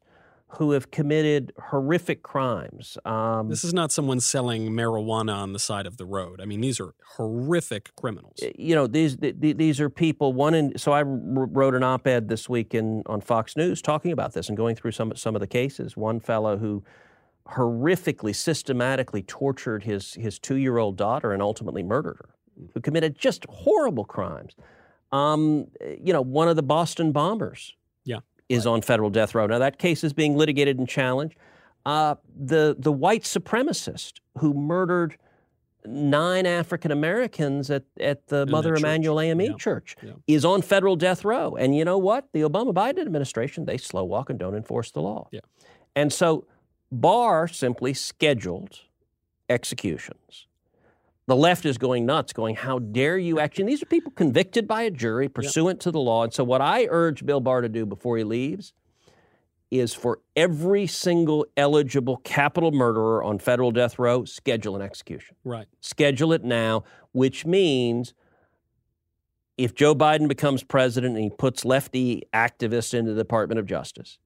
who 0.58 0.70
have 0.72 0.90
committed 0.90 1.52
horrific 1.70 2.22
crimes. 2.22 2.96
Um, 3.04 3.48
This 3.48 3.64
is 3.64 3.74
not 3.74 3.90
someone 3.92 4.20
selling 4.20 4.70
marijuana 4.70 5.34
on 5.34 5.52
the 5.52 5.58
side 5.58 5.86
of 5.86 5.96
the 5.96 6.04
road. 6.06 6.40
I 6.40 6.44
mean, 6.44 6.60
these 6.60 6.78
are 6.80 6.94
horrific 7.16 7.94
criminals. 7.96 8.38
you 8.56 8.74
know 8.74 8.86
these 8.86 9.16
th- 9.16 9.40
th- 9.40 9.56
these 9.56 9.80
are 9.80 9.88
people 9.90 10.32
one 10.32 10.54
in 10.54 10.76
so 10.78 10.92
I 10.92 11.02
wrote 11.02 11.74
an 11.74 11.82
op-ed 11.82 12.28
this 12.28 12.48
week 12.48 12.74
in 12.74 13.02
on 13.06 13.20
Fox 13.20 13.56
News 13.56 13.80
talking 13.82 14.10
about 14.12 14.32
this 14.32 14.48
and 14.48 14.56
going 14.56 14.74
through 14.76 14.92
some 14.92 15.14
some 15.16 15.34
of 15.36 15.40
the 15.40 15.46
cases 15.46 15.96
one 15.96 16.18
fellow 16.20 16.56
who 16.58 16.82
horrifically 17.48 18.34
systematically 18.34 19.22
tortured 19.22 19.84
his 19.84 20.14
his 20.14 20.38
2-year-old 20.38 20.96
daughter 20.96 21.32
and 21.32 21.42
ultimately 21.42 21.82
murdered 21.82 22.16
her 22.18 22.30
who 22.72 22.80
committed 22.80 23.16
just 23.18 23.44
horrible 23.48 24.04
crimes 24.04 24.54
um, 25.12 25.66
you 26.02 26.12
know 26.12 26.22
one 26.22 26.48
of 26.48 26.56
the 26.56 26.62
Boston 26.62 27.12
bombers. 27.12 27.74
Is 28.48 28.66
on 28.66 28.82
federal 28.82 29.10
death 29.10 29.34
row 29.34 29.46
now 29.46 29.58
that 29.58 29.78
case 29.78 30.04
is 30.04 30.12
being 30.12 30.36
litigated 30.36 30.78
and 30.78 30.88
challenged 30.88 31.36
uh, 31.86 32.14
the 32.34 32.74
the 32.78 32.92
white 32.92 33.22
supremacist 33.24 34.14
who 34.38 34.54
murdered 34.54 35.16
nine 35.86 36.46
African 36.46 36.90
Americans 36.90 37.70
at, 37.70 37.84
at 38.00 38.26
the 38.28 38.42
In 38.42 38.50
Mother 38.50 38.70
church. 38.70 38.78
Emanuel 38.80 39.20
AME 39.20 39.40
Yeah. 39.42 39.52
church 39.58 39.96
Yeah. 40.02 40.12
is 40.26 40.42
on 40.46 40.62
federal 40.62 40.96
death 40.96 41.26
row. 41.26 41.54
And 41.56 41.76
you 41.76 41.84
know 41.84 41.98
what? 41.98 42.28
The 42.32 42.40
Obama 42.40 42.72
Biden 42.72 43.00
administration, 43.00 43.66
they 43.66 43.76
slow 43.76 44.02
walk 44.02 44.30
and 44.30 44.38
don't 44.38 44.54
enforce 44.54 44.90
the 44.90 45.02
law. 45.02 45.28
Yeah. 45.30 45.40
And 45.94 46.10
so 46.10 46.46
Barr 46.90 47.46
simply 47.48 47.92
scheduled 47.92 48.80
executions. 49.50 50.46
The 51.26 51.36
left 51.36 51.64
is 51.64 51.78
going 51.78 52.04
nuts, 52.04 52.32
going, 52.32 52.54
How 52.56 52.78
dare 52.78 53.16
you 53.16 53.40
actually? 53.40 53.66
These 53.66 53.82
are 53.82 53.86
people 53.86 54.12
convicted 54.12 54.68
by 54.68 54.82
a 54.82 54.90
jury 54.90 55.28
pursuant 55.28 55.80
to 55.80 55.90
the 55.90 56.00
law. 56.00 56.24
And 56.24 56.32
so, 56.32 56.44
what 56.44 56.60
I 56.60 56.86
urge 56.90 57.24
Bill 57.24 57.40
Barr 57.40 57.62
to 57.62 57.68
do 57.68 57.86
before 57.86 58.18
he 58.18 58.24
leaves 58.24 58.72
is 59.70 59.94
for 59.94 60.20
every 60.36 60.86
single 60.86 61.46
eligible 61.56 62.18
capital 62.18 62.70
murderer 62.70 63.22
on 63.24 63.38
federal 63.38 63.72
death 63.72 63.98
row, 63.98 64.24
schedule 64.24 64.76
an 64.76 64.82
execution 64.82 65.34
Right. 65.42 65.66
schedule 65.80 66.32
it 66.32 66.44
now, 66.44 66.84
which 67.12 67.44
means 67.44 68.14
if 69.56 69.74
Joe 69.74 69.94
Biden 69.94 70.28
becomes 70.28 70.62
president 70.62 71.14
and 71.14 71.24
he 71.24 71.30
puts 71.30 71.64
lefty 71.64 72.22
activists 72.32 72.92
into 72.92 73.14
the 73.14 73.22
Department 73.22 73.58
of 73.58 73.66
Justice, 73.66 74.18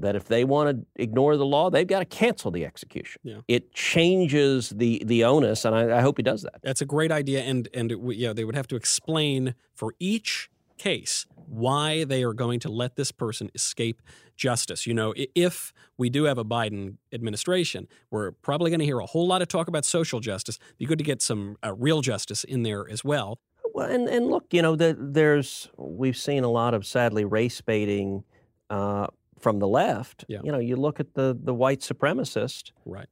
that 0.00 0.16
if 0.16 0.24
they 0.24 0.44
want 0.44 0.70
to 0.70 1.02
ignore 1.02 1.36
the 1.36 1.46
law, 1.46 1.70
they've 1.70 1.86
got 1.86 2.00
to 2.00 2.04
cancel 2.04 2.50
the 2.50 2.64
execution. 2.64 3.20
Yeah. 3.24 3.40
It 3.48 3.72
changes 3.72 4.70
the 4.70 5.02
the 5.04 5.24
onus, 5.24 5.64
and 5.64 5.74
I, 5.74 5.98
I 5.98 6.00
hope 6.00 6.16
he 6.16 6.22
does 6.22 6.42
that. 6.42 6.60
That's 6.62 6.80
a 6.80 6.86
great 6.86 7.12
idea, 7.12 7.42
and 7.42 7.68
and 7.74 7.92
it, 7.92 7.98
yeah, 8.16 8.32
they 8.32 8.44
would 8.44 8.56
have 8.56 8.68
to 8.68 8.76
explain 8.76 9.54
for 9.74 9.94
each 9.98 10.50
case 10.78 11.26
why 11.34 12.04
they 12.04 12.22
are 12.22 12.32
going 12.32 12.60
to 12.60 12.68
let 12.68 12.96
this 12.96 13.10
person 13.10 13.50
escape 13.54 14.02
justice. 14.36 14.86
You 14.86 14.94
know, 14.94 15.14
if 15.16 15.72
we 15.96 16.08
do 16.10 16.24
have 16.24 16.38
a 16.38 16.44
Biden 16.44 16.96
administration, 17.12 17.88
we're 18.10 18.32
probably 18.32 18.70
going 18.70 18.80
to 18.80 18.86
hear 18.86 19.00
a 19.00 19.06
whole 19.06 19.26
lot 19.26 19.42
of 19.42 19.48
talk 19.48 19.68
about 19.68 19.84
social 19.84 20.20
justice. 20.20 20.58
Be 20.78 20.86
good 20.86 20.98
to 20.98 21.04
get 21.04 21.20
some 21.20 21.56
uh, 21.64 21.74
real 21.74 22.00
justice 22.00 22.44
in 22.44 22.62
there 22.62 22.88
as 22.88 23.04
well. 23.04 23.38
Well, 23.74 23.90
and 23.90 24.08
and 24.08 24.28
look, 24.28 24.46
you 24.52 24.62
know, 24.62 24.76
the, 24.76 24.96
there's 24.98 25.68
we've 25.76 26.16
seen 26.16 26.44
a 26.44 26.50
lot 26.50 26.74
of 26.74 26.86
sadly 26.86 27.24
race 27.24 27.60
baiting 27.60 28.24
uh, 28.70 29.08
from 29.38 29.58
the 29.58 29.68
left. 29.68 30.24
Yeah. 30.28 30.40
You 30.42 30.52
know, 30.52 30.58
you 30.58 30.76
look 30.76 31.00
at 31.00 31.14
the 31.14 31.38
the 31.40 31.54
white 31.54 31.80
supremacist 31.80 32.72
Right. 32.84 33.08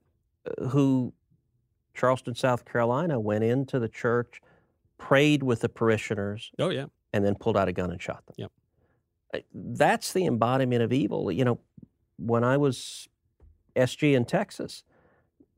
uh, 0.47 0.69
who 0.69 1.13
Charleston, 1.95 2.35
South 2.35 2.65
Carolina, 2.65 3.19
went 3.19 3.45
into 3.45 3.79
the 3.79 3.89
church, 3.89 4.41
prayed 4.99 5.43
with 5.43 5.61
the 5.61 5.69
parishioners, 5.69 6.51
Oh 6.59 6.69
yeah. 6.71 6.87
and 7.13 7.25
then 7.25 7.35
pulled 7.37 7.57
out 7.57 7.69
a 7.69 7.73
gun 7.73 7.91
and 7.91 8.01
shot 8.03 8.25
them. 8.27 8.35
Yep. 8.39 8.53
That's 9.55 10.13
the 10.13 10.27
embodiment 10.27 10.83
of 10.83 10.93
evil. 10.93 11.31
You 11.33 11.45
know, 11.45 11.61
when 12.19 12.45
I 12.45 12.57
was 12.57 13.09
SG 13.75 14.15
in 14.15 14.25
Texas, 14.25 14.83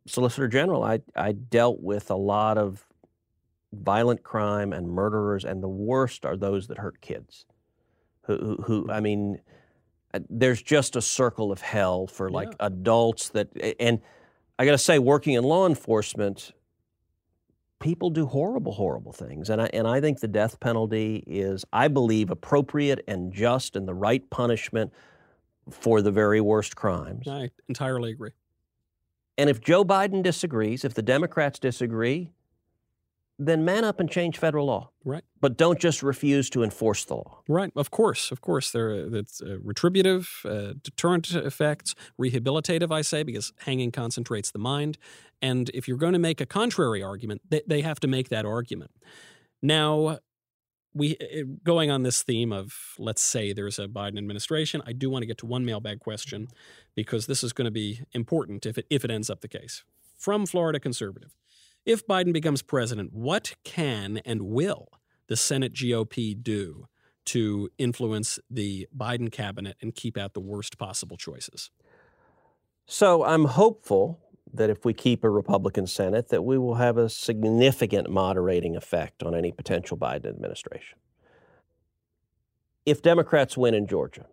Solicitor 0.07 0.49
General, 0.49 0.83
I, 0.83 1.01
I 1.15 1.33
dealt 1.33 1.81
with 1.81 2.11
a 2.11 2.17
lot 2.17 2.57
of 2.59 2.87
violent 3.73 4.23
crime 4.23 4.73
and 4.73 4.89
murderers, 4.89 5.45
and 5.45 5.63
the 5.63 5.69
worst 5.69 6.25
are 6.25 6.37
those 6.37 6.67
that 6.69 6.79
hurt 6.79 7.01
kids. 7.01 7.47
Who, 8.23 8.37
who, 8.39 8.57
who 8.63 8.91
I 8.91 9.01
mean, 9.01 9.41
there's 10.29 10.63
just 10.63 10.97
a 10.97 11.03
circle 11.03 11.51
of 11.53 11.61
hell 11.61 12.07
for 12.07 12.31
like 12.31 12.49
Yeah. 12.49 12.67
adults 12.67 13.31
that, 13.31 13.49
and 13.81 14.01
I 14.59 14.65
got 14.65 14.73
to 14.73 14.79
say, 14.79 14.99
working 14.99 15.35
in 15.35 15.45
law 15.45 15.67
enforcement, 15.67 16.53
people 17.81 18.11
do 18.11 18.27
horrible, 18.27 18.73
horrible 18.73 19.13
things. 19.13 19.51
And 19.51 19.63
I, 19.63 19.71
and 19.73 19.87
I 19.87 20.01
think 20.01 20.21
the 20.21 20.29
death 20.29 20.59
penalty 20.61 21.23
is, 21.27 21.65
I 21.73 21.89
believe, 21.89 22.31
appropriate 22.31 23.05
and 23.07 23.33
just 23.33 23.77
and 23.77 23.87
the 23.87 23.95
right 23.95 24.29
punishment 24.31 24.93
for 25.71 26.03
the 26.03 26.11
very 26.11 26.41
worst 26.41 26.75
crimes. 26.77 27.29
I 27.29 27.51
entirely 27.69 28.11
agree. 28.11 28.31
And 29.37 29.49
if 29.49 29.61
Joe 29.61 29.85
Biden 29.85 30.23
disagrees, 30.23 30.85
if 30.85 30.95
the 30.95 31.03
Democrats 31.03 31.59
disagree, 31.61 32.33
then 33.39 33.65
man 33.65 33.85
up 33.85 34.01
and 34.01 34.11
change 34.11 34.37
federal 34.37 34.67
law. 34.67 34.91
Right. 35.05 35.23
But 35.41 35.57
don't 35.57 35.79
just 35.79 36.03
refuse 36.03 36.51
to 36.51 36.65
enforce 36.65 37.05
the 37.05 37.15
law. 37.15 37.43
Right, 37.49 37.71
of 37.77 37.91
course, 37.91 38.33
of 38.33 38.41
course. 38.41 38.73
There, 38.73 38.91
it's 38.91 39.41
uh, 39.41 39.59
retributive, 39.63 40.29
uh, 40.45 40.75
deterrent 40.83 41.31
effects, 41.33 41.95
rehabilitative. 42.21 42.91
I 42.93 43.03
say 43.03 43.23
because 43.23 43.53
hanging 43.59 43.93
concentrates 43.93 44.51
the 44.51 44.59
mind, 44.59 44.99
and 45.41 45.71
if 45.73 45.87
you're 45.87 45.99
going 45.99 46.15
to 46.15 46.19
make 46.19 46.41
a 46.41 46.47
contrary 46.47 47.03
argument, 47.03 47.43
they, 47.49 47.63
they 47.67 47.83
have 47.83 48.01
to 48.01 48.09
make 48.09 48.29
that 48.31 48.45
argument. 48.45 48.91
Now, 49.63 50.19
we 50.95 51.17
uh, 51.21 51.45
going 51.63 51.91
on 51.91 52.03
this 52.03 52.23
theme 52.23 52.53
of 52.53 52.75
let's 52.99 53.23
say 53.23 53.53
there's 53.53 53.79
a 53.79 53.87
Biden 53.87 54.19
administration. 54.19 54.83
I 54.85 54.93
do 54.93 55.11
want 55.11 55.23
to 55.23 55.27
get 55.27 55.39
to 55.39 55.47
one 55.47 55.65
mailbag 55.65 56.01
question 56.01 56.49
because 56.97 57.27
this 57.27 57.45
is 57.45 57.53
going 57.53 57.67
to 57.67 57.71
be 57.71 58.01
important 58.13 58.67
if 58.67 58.79
it 58.79 58.87
if 58.91 59.05
it 59.05 59.11
ends 59.11 59.31
up 59.31 59.41
the 59.41 59.49
case. 59.49 59.85
From 60.17 60.47
Florida 60.47 60.81
conservative, 60.81 61.37
if 61.89 62.07
Biden 62.07 62.35
becomes 62.35 62.61
president, 62.61 63.15
what 63.15 63.55
can 63.65 64.19
and 64.27 64.43
will 64.43 64.89
the 65.27 65.37
Senate 65.37 65.73
GOP 65.73 66.41
do 66.41 66.87
to 67.25 67.71
influence 67.79 68.39
the 68.51 68.87
Biden 68.95 69.33
cabinet 69.33 69.79
and 69.81 69.95
keep 69.95 70.19
out 70.19 70.35
the 70.35 70.41
worst 70.41 70.77
possible 70.77 71.17
choices? 71.17 71.71
So 72.85 73.25
I'm 73.25 73.47
hopeful 73.47 74.21
that 74.53 74.69
if 74.69 74.85
we 74.85 74.93
keep 74.93 75.25
a 75.25 75.31
Republican 75.31 75.87
Senate, 75.87 76.29
that 76.29 76.45
we 76.45 76.59
will 76.59 76.75
have 76.75 76.99
a 76.99 77.09
significant 77.09 78.11
moderating 78.11 78.77
effect 78.77 79.23
on 79.23 79.35
any 79.35 79.51
potential 79.51 79.97
Biden 79.97 80.27
administration. 80.27 80.99
If 82.85 83.01
Democrats 83.01 83.57
win 83.57 83.73
in 83.73 83.87
Georgia 83.87 84.27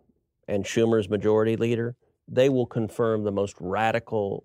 and 0.46 0.64
Schumer's 0.64 1.08
majority 1.08 1.56
leader, 1.56 1.96
they 2.28 2.50
will 2.50 2.66
confirm 2.66 3.24
the 3.24 3.32
most 3.32 3.56
radical 3.60 4.44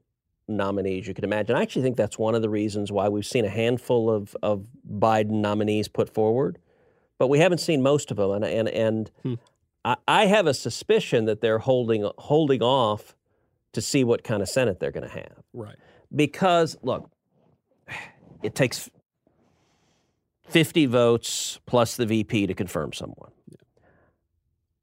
nominees 0.57 1.07
you 1.07 1.13
could 1.13 1.23
imagine. 1.23 1.55
I 1.55 1.61
actually 1.61 1.83
think 1.83 1.97
that's 1.97 2.17
one 2.17 2.35
of 2.35 2.41
the 2.41 2.49
reasons 2.49 2.91
why 2.91 3.09
we've 3.09 3.25
seen 3.25 3.45
a 3.45 3.49
handful 3.49 4.09
of, 4.09 4.35
of 4.41 4.67
Biden 4.89 5.41
nominees 5.41 5.87
put 5.87 6.13
forward, 6.13 6.59
but 7.17 7.27
we 7.27 7.39
haven't 7.39 7.59
seen 7.59 7.81
most 7.81 8.11
of 8.11 8.17
them. 8.17 8.31
And, 8.31 8.45
and, 8.45 8.69
and 8.69 9.11
Hmm. 9.23 9.33
I, 9.83 9.95
I 10.07 10.25
have 10.27 10.47
a 10.47 10.53
suspicion 10.53 11.25
that 11.25 11.41
they're 11.41 11.59
holding, 11.59 12.09
holding 12.17 12.61
off 12.61 13.15
to 13.73 13.81
see 13.81 14.03
what 14.03 14.23
kind 14.23 14.41
of 14.41 14.49
Senate 14.49 14.79
they're 14.79 14.91
going 14.91 15.07
to 15.07 15.13
have. 15.13 15.43
Right. 15.53 15.75
Because, 16.13 16.77
look, 16.81 17.09
it 18.43 18.55
takes 18.55 18.89
50 20.49 20.85
votes 20.87 21.59
plus 21.65 21.95
the 21.95 22.05
VP 22.05 22.47
to 22.47 22.53
confirm 22.53 22.93
someone. 22.93 23.31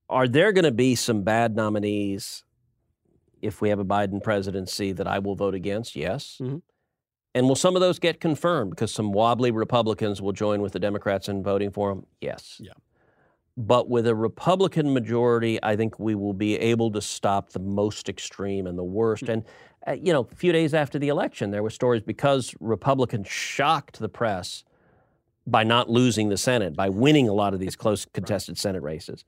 Are 0.08 0.26
there 0.26 0.52
going 0.52 0.64
to 0.64 0.72
be 0.72 0.94
some 0.94 1.22
bad 1.22 1.54
nominees 1.54 2.44
if 3.42 3.60
we 3.60 3.68
have 3.68 3.78
a 3.78 3.84
Biden 3.84 4.22
presidency 4.22 4.92
that 4.92 5.06
I 5.06 5.18
will 5.18 5.34
vote 5.34 5.54
against? 5.54 5.96
Yes. 5.96 6.38
Mhm. 6.40 6.62
And 7.34 7.46
will 7.46 7.56
some 7.56 7.76
of 7.76 7.80
those 7.80 7.98
get 7.98 8.20
confirmed 8.20 8.70
because 8.70 8.92
some 8.92 9.12
wobbly 9.12 9.50
Republicans 9.50 10.20
will 10.20 10.32
join 10.32 10.62
with 10.62 10.72
the 10.72 10.78
Democrats 10.80 11.28
in 11.28 11.42
voting 11.42 11.70
for 11.70 11.90
them? 11.90 12.06
Yes. 12.20 12.60
Yeah. 12.62 12.72
But 13.56 13.88
with 13.88 14.06
a 14.06 14.14
Republican 14.14 14.92
majority, 14.92 15.58
I 15.62 15.76
think 15.76 15.98
we 15.98 16.14
will 16.14 16.32
be 16.32 16.56
able 16.56 16.90
to 16.92 17.00
stop 17.00 17.50
the 17.50 17.58
most 17.58 18.08
extreme 18.08 18.66
and 18.66 18.78
the 18.78 18.84
worst. 18.84 19.24
And, 19.24 19.44
uh, 19.86 19.92
you 19.92 20.12
know, 20.12 20.28
a 20.30 20.34
few 20.36 20.52
days 20.52 20.74
after 20.74 20.98
the 20.98 21.08
election, 21.08 21.50
there 21.50 21.62
were 21.62 21.70
stories 21.70 22.02
because 22.02 22.54
Republicans 22.60 23.28
shocked 23.28 23.98
the 23.98 24.08
press 24.08 24.64
by 25.46 25.64
not 25.64 25.90
losing 25.90 26.28
the 26.28 26.36
Senate, 26.36 26.76
by 26.76 26.88
winning 26.88 27.28
a 27.28 27.32
lot 27.32 27.52
of 27.52 27.60
these 27.60 27.74
close 27.84 28.04
contested 28.04 28.58
Senate 28.58 28.82
races. 28.82 29.24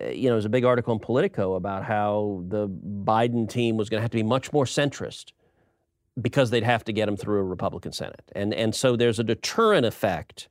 Uh, 0.00 0.06
you 0.08 0.28
know, 0.28 0.34
there's 0.34 0.44
a 0.44 0.50
big 0.50 0.64
article 0.64 0.92
in 0.92 0.98
Politico 0.98 1.54
about 1.54 1.84
how 1.84 2.42
the 2.48 2.68
Biden 2.68 3.48
team 3.48 3.76
was 3.76 3.88
going 3.88 3.98
to 3.98 4.02
have 4.02 4.10
to 4.10 4.16
be 4.16 4.22
much 4.22 4.52
more 4.52 4.64
centrist 4.64 5.32
because 6.20 6.50
they'd 6.50 6.64
have 6.64 6.84
to 6.84 6.92
get 6.92 7.08
him 7.08 7.16
through 7.16 7.40
a 7.40 7.44
Republican 7.44 7.92
Senate. 7.92 8.30
And, 8.34 8.52
and 8.52 8.74
so 8.74 8.96
there's 8.96 9.18
a 9.18 9.24
deterrent 9.24 9.86
effect 9.86 10.48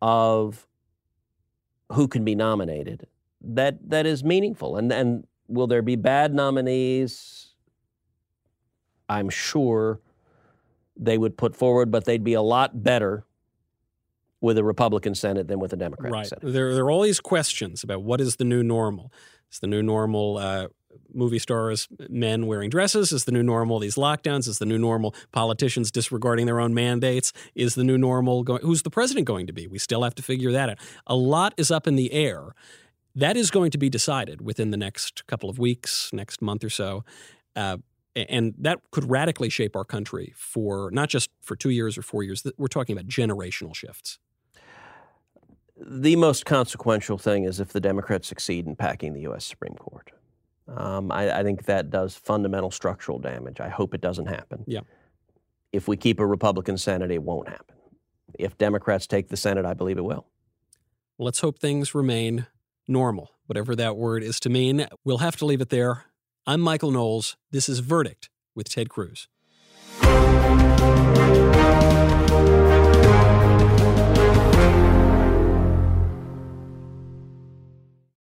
of 0.00 0.66
who 1.92 2.08
can 2.08 2.24
be 2.24 2.34
nominated 2.34 3.06
that, 3.42 3.90
that 3.90 4.06
is 4.06 4.22
meaningful. 4.22 4.76
And, 4.76 4.92
and 4.92 5.26
will 5.48 5.66
there 5.66 5.82
be 5.82 5.96
bad 5.96 6.34
nominees? 6.34 7.54
I'm 9.08 9.28
sure 9.28 10.00
they 10.96 11.18
would 11.18 11.36
put 11.36 11.56
forward, 11.56 11.90
but 11.90 12.04
they'd 12.04 12.24
be 12.24 12.34
a 12.34 12.42
lot 12.42 12.82
better 12.82 13.24
with 14.42 14.58
a 14.58 14.64
Republican 14.64 15.14
Senate 15.14 15.48
than 15.48 15.60
with 15.60 15.72
a 15.72 15.76
Democratic 15.76 16.12
right. 16.12 16.26
Senate. 16.26 16.52
There, 16.52 16.74
there 16.74 16.84
are 16.84 16.90
all 16.90 17.02
these 17.02 17.20
questions 17.20 17.82
about 17.82 18.02
what 18.02 18.20
is 18.20 18.36
the 18.36 18.44
new 18.44 18.62
normal. 18.62 19.10
Is 19.50 19.60
the 19.60 19.66
new 19.66 19.82
normal 19.82 20.38
uh, 20.38 20.68
movie 21.14 21.38
stars, 21.38 21.88
men 22.08 22.46
wearing 22.46 22.68
dresses? 22.68 23.12
Is 23.12 23.24
the 23.24 23.32
new 23.32 23.42
normal 23.42 23.78
these 23.78 23.94
lockdowns? 23.94 24.48
Is 24.48 24.58
the 24.58 24.66
new 24.66 24.78
normal 24.78 25.14
politicians 25.30 25.90
disregarding 25.90 26.46
their 26.46 26.58
own 26.58 26.74
mandates? 26.74 27.32
Is 27.54 27.76
the 27.76 27.84
new 27.84 27.96
normal 27.96 28.42
going? 28.42 28.62
Who's 28.62 28.82
the 28.82 28.90
president 28.90 29.26
going 29.26 29.46
to 29.46 29.52
be? 29.52 29.66
We 29.66 29.78
still 29.78 30.02
have 30.02 30.14
to 30.16 30.22
figure 30.22 30.50
that 30.52 30.70
out. 30.70 30.78
A 31.06 31.14
lot 31.14 31.54
is 31.56 31.70
up 31.70 31.86
in 31.86 31.96
the 31.96 32.12
air. 32.12 32.54
That 33.14 33.36
is 33.36 33.50
going 33.50 33.70
to 33.72 33.78
be 33.78 33.88
decided 33.88 34.40
within 34.40 34.70
the 34.70 34.76
next 34.76 35.26
couple 35.26 35.48
of 35.50 35.58
weeks, 35.58 36.10
next 36.12 36.42
month 36.42 36.64
or 36.64 36.70
so. 36.70 37.04
Uh, 37.54 37.76
and 38.16 38.54
that 38.58 38.80
could 38.90 39.08
radically 39.08 39.50
shape 39.50 39.76
our 39.76 39.84
country 39.84 40.32
for 40.36 40.90
not 40.92 41.08
just 41.08 41.30
for 41.40 41.56
two 41.56 41.70
years 41.70 41.96
or 41.96 42.02
four 42.02 42.22
years. 42.22 42.42
We're 42.56 42.66
talking 42.68 42.96
about 42.96 43.06
generational 43.06 43.74
shifts. 43.74 44.18
The 45.76 46.16
most 46.16 46.44
consequential 46.44 47.18
thing 47.18 47.44
is 47.44 47.60
if 47.60 47.72
the 47.72 47.80
Democrats 47.80 48.28
succeed 48.28 48.66
in 48.66 48.76
packing 48.76 49.14
the 49.14 49.22
U.S. 49.22 49.44
Supreme 49.44 49.74
Court. 49.74 50.10
Um, 50.68 51.10
I, 51.10 51.40
I 51.40 51.42
think 51.42 51.64
that 51.64 51.90
does 51.90 52.14
fundamental 52.14 52.70
structural 52.70 53.18
damage. 53.18 53.60
I 53.60 53.68
hope 53.68 53.94
it 53.94 54.00
doesn't 54.00 54.26
happen. 54.26 54.64
Yeah. 54.66 54.80
If 55.72 55.88
we 55.88 55.96
keep 55.96 56.20
a 56.20 56.26
Republican 56.26 56.78
Senate, 56.78 57.10
it 57.10 57.22
won't 57.22 57.48
happen. 57.48 57.76
If 58.38 58.56
Democrats 58.58 59.06
take 59.06 59.28
the 59.28 59.36
Senate, 59.36 59.64
I 59.64 59.74
believe 59.74 59.98
it 59.98 60.04
will. 60.04 60.26
Let's 61.18 61.40
hope 61.40 61.58
things 61.58 61.94
remain 61.94 62.46
normal, 62.88 63.30
whatever 63.46 63.76
that 63.76 63.96
word 63.96 64.22
is 64.22 64.40
to 64.40 64.50
mean. 64.50 64.86
We'll 65.04 65.18
have 65.18 65.36
to 65.36 65.46
leave 65.46 65.60
it 65.60 65.70
there. 65.70 66.04
I'm 66.46 66.60
Michael 66.60 66.90
Knowles. 66.90 67.36
This 67.50 67.68
is 67.68 67.80
Verdict 67.80 68.28
with 68.54 68.68
Ted 68.68 68.88
Cruz. 68.88 69.28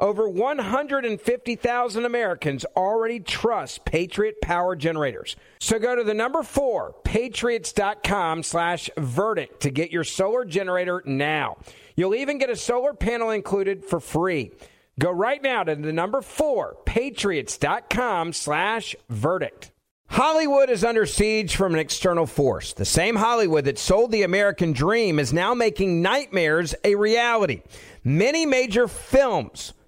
Over 0.00 0.26
150,000 0.26 2.04
Americans 2.06 2.64
already 2.74 3.20
trust 3.20 3.84
Patriot 3.84 4.40
Power 4.40 4.74
Generators. 4.74 5.36
So 5.60 5.78
go 5.78 5.94
to 5.94 6.02
the 6.02 6.14
number 6.14 6.42
four, 6.42 6.94
patriots.com 7.04 8.42
slash 8.42 8.88
verdict 8.96 9.60
to 9.60 9.70
get 9.70 9.92
your 9.92 10.04
solar 10.04 10.46
generator 10.46 11.02
now. 11.04 11.58
You'll 11.96 12.14
even 12.14 12.38
get 12.38 12.48
a 12.48 12.56
solar 12.56 12.94
panel 12.94 13.28
included 13.28 13.84
for 13.84 14.00
free. 14.00 14.52
Go 14.98 15.10
right 15.10 15.42
now 15.42 15.64
to 15.64 15.74
the 15.74 15.92
number 15.92 16.22
four, 16.22 16.78
patriots.com 16.86 18.32
slash 18.32 18.96
verdict. 19.10 19.70
Hollywood 20.08 20.70
is 20.70 20.82
under 20.82 21.04
siege 21.04 21.56
from 21.56 21.74
an 21.74 21.78
external 21.78 22.26
force. 22.26 22.72
The 22.72 22.86
same 22.86 23.16
Hollywood 23.16 23.66
that 23.66 23.78
sold 23.78 24.12
the 24.12 24.22
American 24.22 24.72
dream 24.72 25.18
is 25.18 25.32
now 25.32 25.52
making 25.52 26.00
nightmares 26.00 26.74
a 26.84 26.94
reality. 26.94 27.62
Many 28.02 28.44
major 28.44 28.88
films 28.88 29.74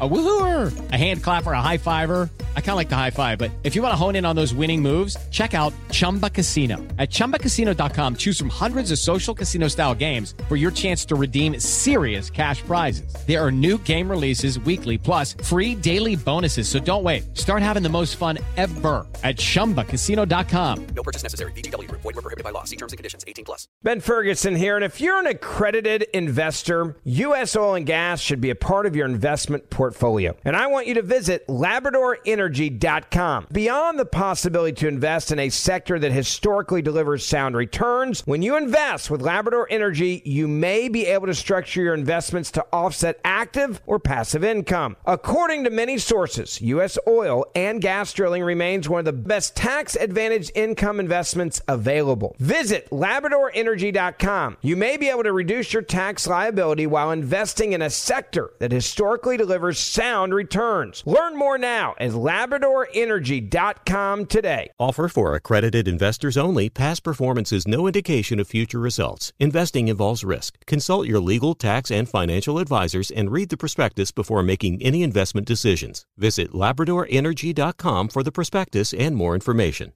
A 0.00 0.08
woohooer, 0.08 0.72
a 0.90 0.96
hand 0.96 1.22
clapper, 1.22 1.52
a 1.52 1.62
high 1.62 1.78
fiver. 1.78 2.28
I 2.56 2.60
kind 2.60 2.70
of 2.70 2.76
like 2.76 2.88
the 2.88 2.96
high 2.96 3.10
five, 3.12 3.38
but 3.38 3.52
if 3.62 3.76
you 3.76 3.82
want 3.82 3.92
to 3.92 3.96
hone 3.96 4.16
in 4.16 4.24
on 4.24 4.34
those 4.34 4.52
winning 4.52 4.82
moves, 4.82 5.16
check 5.30 5.54
out 5.54 5.72
Chumba 5.92 6.28
Casino. 6.28 6.78
At 6.98 7.10
ChumbaCasino.com, 7.10 8.16
choose 8.16 8.36
from 8.36 8.48
hundreds 8.48 8.90
of 8.90 8.98
social 8.98 9.34
casino 9.34 9.68
style 9.68 9.94
games 9.94 10.34
for 10.48 10.56
your 10.56 10.72
chance 10.72 11.04
to 11.04 11.14
redeem 11.14 11.60
serious 11.60 12.28
cash 12.28 12.62
prizes. 12.62 13.14
There 13.24 13.40
are 13.40 13.52
new 13.52 13.78
game 13.78 14.10
releases 14.10 14.58
weekly, 14.58 14.98
plus 14.98 15.34
free 15.44 15.76
daily 15.76 16.16
bonuses. 16.16 16.68
So 16.68 16.80
don't 16.80 17.04
wait. 17.04 17.36
Start 17.36 17.62
having 17.62 17.84
the 17.84 17.88
most 17.88 18.16
fun 18.16 18.38
ever 18.56 19.06
at 19.22 19.36
ChumbaCasino.com. 19.36 20.86
No 20.96 21.02
purchase 21.04 21.22
necessary. 21.22 21.52
VGW. 21.52 21.88
Void 21.88 22.04
were 22.04 22.12
prohibited 22.14 22.42
by 22.42 22.50
law. 22.50 22.64
See 22.64 22.76
terms 22.76 22.92
and 22.92 22.96
conditions. 22.96 23.24
18 23.28 23.44
plus. 23.44 23.68
Ben 23.84 24.00
Ferguson 24.00 24.56
here, 24.56 24.74
and 24.74 24.84
if 24.84 25.00
you're 25.00 25.20
an 25.20 25.28
accredited 25.28 26.02
investor, 26.12 26.96
U.S. 27.04 27.54
oil 27.54 27.74
and 27.74 27.86
gas 27.86 28.20
should 28.20 28.40
be 28.40 28.50
a 28.50 28.56
part 28.56 28.86
of 28.86 28.96
your 28.96 29.06
investment 29.06 29.70
portfolio. 29.84 30.34
And 30.46 30.56
I 30.56 30.66
want 30.68 30.86
you 30.86 30.94
to 30.94 31.02
visit 31.02 31.46
LabradorEnergy.com. 31.46 33.48
Beyond 33.52 33.98
the 33.98 34.06
possibility 34.06 34.72
to 34.76 34.88
invest 34.88 35.30
in 35.30 35.38
a 35.38 35.50
sector 35.50 35.98
that 35.98 36.10
historically 36.10 36.80
delivers 36.80 37.26
sound 37.26 37.54
returns, 37.54 38.22
when 38.24 38.40
you 38.40 38.56
invest 38.56 39.10
with 39.10 39.20
Labrador 39.20 39.66
Energy, 39.68 40.22
you 40.24 40.48
may 40.48 40.88
be 40.88 41.04
able 41.04 41.26
to 41.26 41.34
structure 41.34 41.82
your 41.82 41.92
investments 41.92 42.50
to 42.52 42.64
offset 42.72 43.20
active 43.26 43.82
or 43.84 43.98
passive 43.98 44.42
income. 44.42 44.96
According 45.04 45.64
to 45.64 45.70
many 45.70 45.98
sources, 45.98 46.62
U.S. 46.62 46.96
oil 47.06 47.44
and 47.54 47.82
gas 47.82 48.14
drilling 48.14 48.42
remains 48.42 48.88
one 48.88 49.00
of 49.00 49.04
the 49.04 49.12
best 49.12 49.54
tax 49.54 49.96
advantaged 49.96 50.50
income 50.54 50.98
investments 50.98 51.60
available. 51.68 52.36
Visit 52.38 52.88
LabradorEnergy.com. 52.88 54.56
You 54.62 54.76
may 54.76 54.96
be 54.96 55.10
able 55.10 55.24
to 55.24 55.32
reduce 55.32 55.74
your 55.74 55.82
tax 55.82 56.26
liability 56.26 56.86
while 56.86 57.10
investing 57.10 57.74
in 57.74 57.82
a 57.82 57.90
sector 57.90 58.54
that 58.60 58.72
historically 58.72 59.36
delivers 59.36 59.73
sound 59.74 60.32
returns. 60.32 61.02
Learn 61.06 61.36
more 61.36 61.58
now 61.58 61.94
at 61.98 62.12
LabradorEnergy.com 62.12 64.26
today. 64.26 64.70
Offer 64.78 65.08
for 65.08 65.34
accredited 65.34 65.86
investors 65.86 66.36
only. 66.36 66.70
Past 66.70 67.02
performance 67.02 67.52
is 67.52 67.68
no 67.68 67.86
indication 67.86 68.40
of 68.40 68.48
future 68.48 68.78
results. 68.78 69.32
Investing 69.38 69.88
involves 69.88 70.24
risk. 70.24 70.64
Consult 70.66 71.06
your 71.06 71.20
legal, 71.20 71.54
tax, 71.54 71.90
and 71.90 72.08
financial 72.08 72.58
advisors 72.58 73.10
and 73.10 73.30
read 73.30 73.50
the 73.50 73.56
prospectus 73.56 74.12
before 74.12 74.42
making 74.42 74.82
any 74.82 75.02
investment 75.02 75.46
decisions. 75.46 76.06
Visit 76.16 76.52
LabradorEnergy.com 76.52 78.08
for 78.08 78.22
the 78.22 78.32
prospectus 78.32 78.94
and 78.94 79.16
more 79.16 79.34
information. 79.34 79.92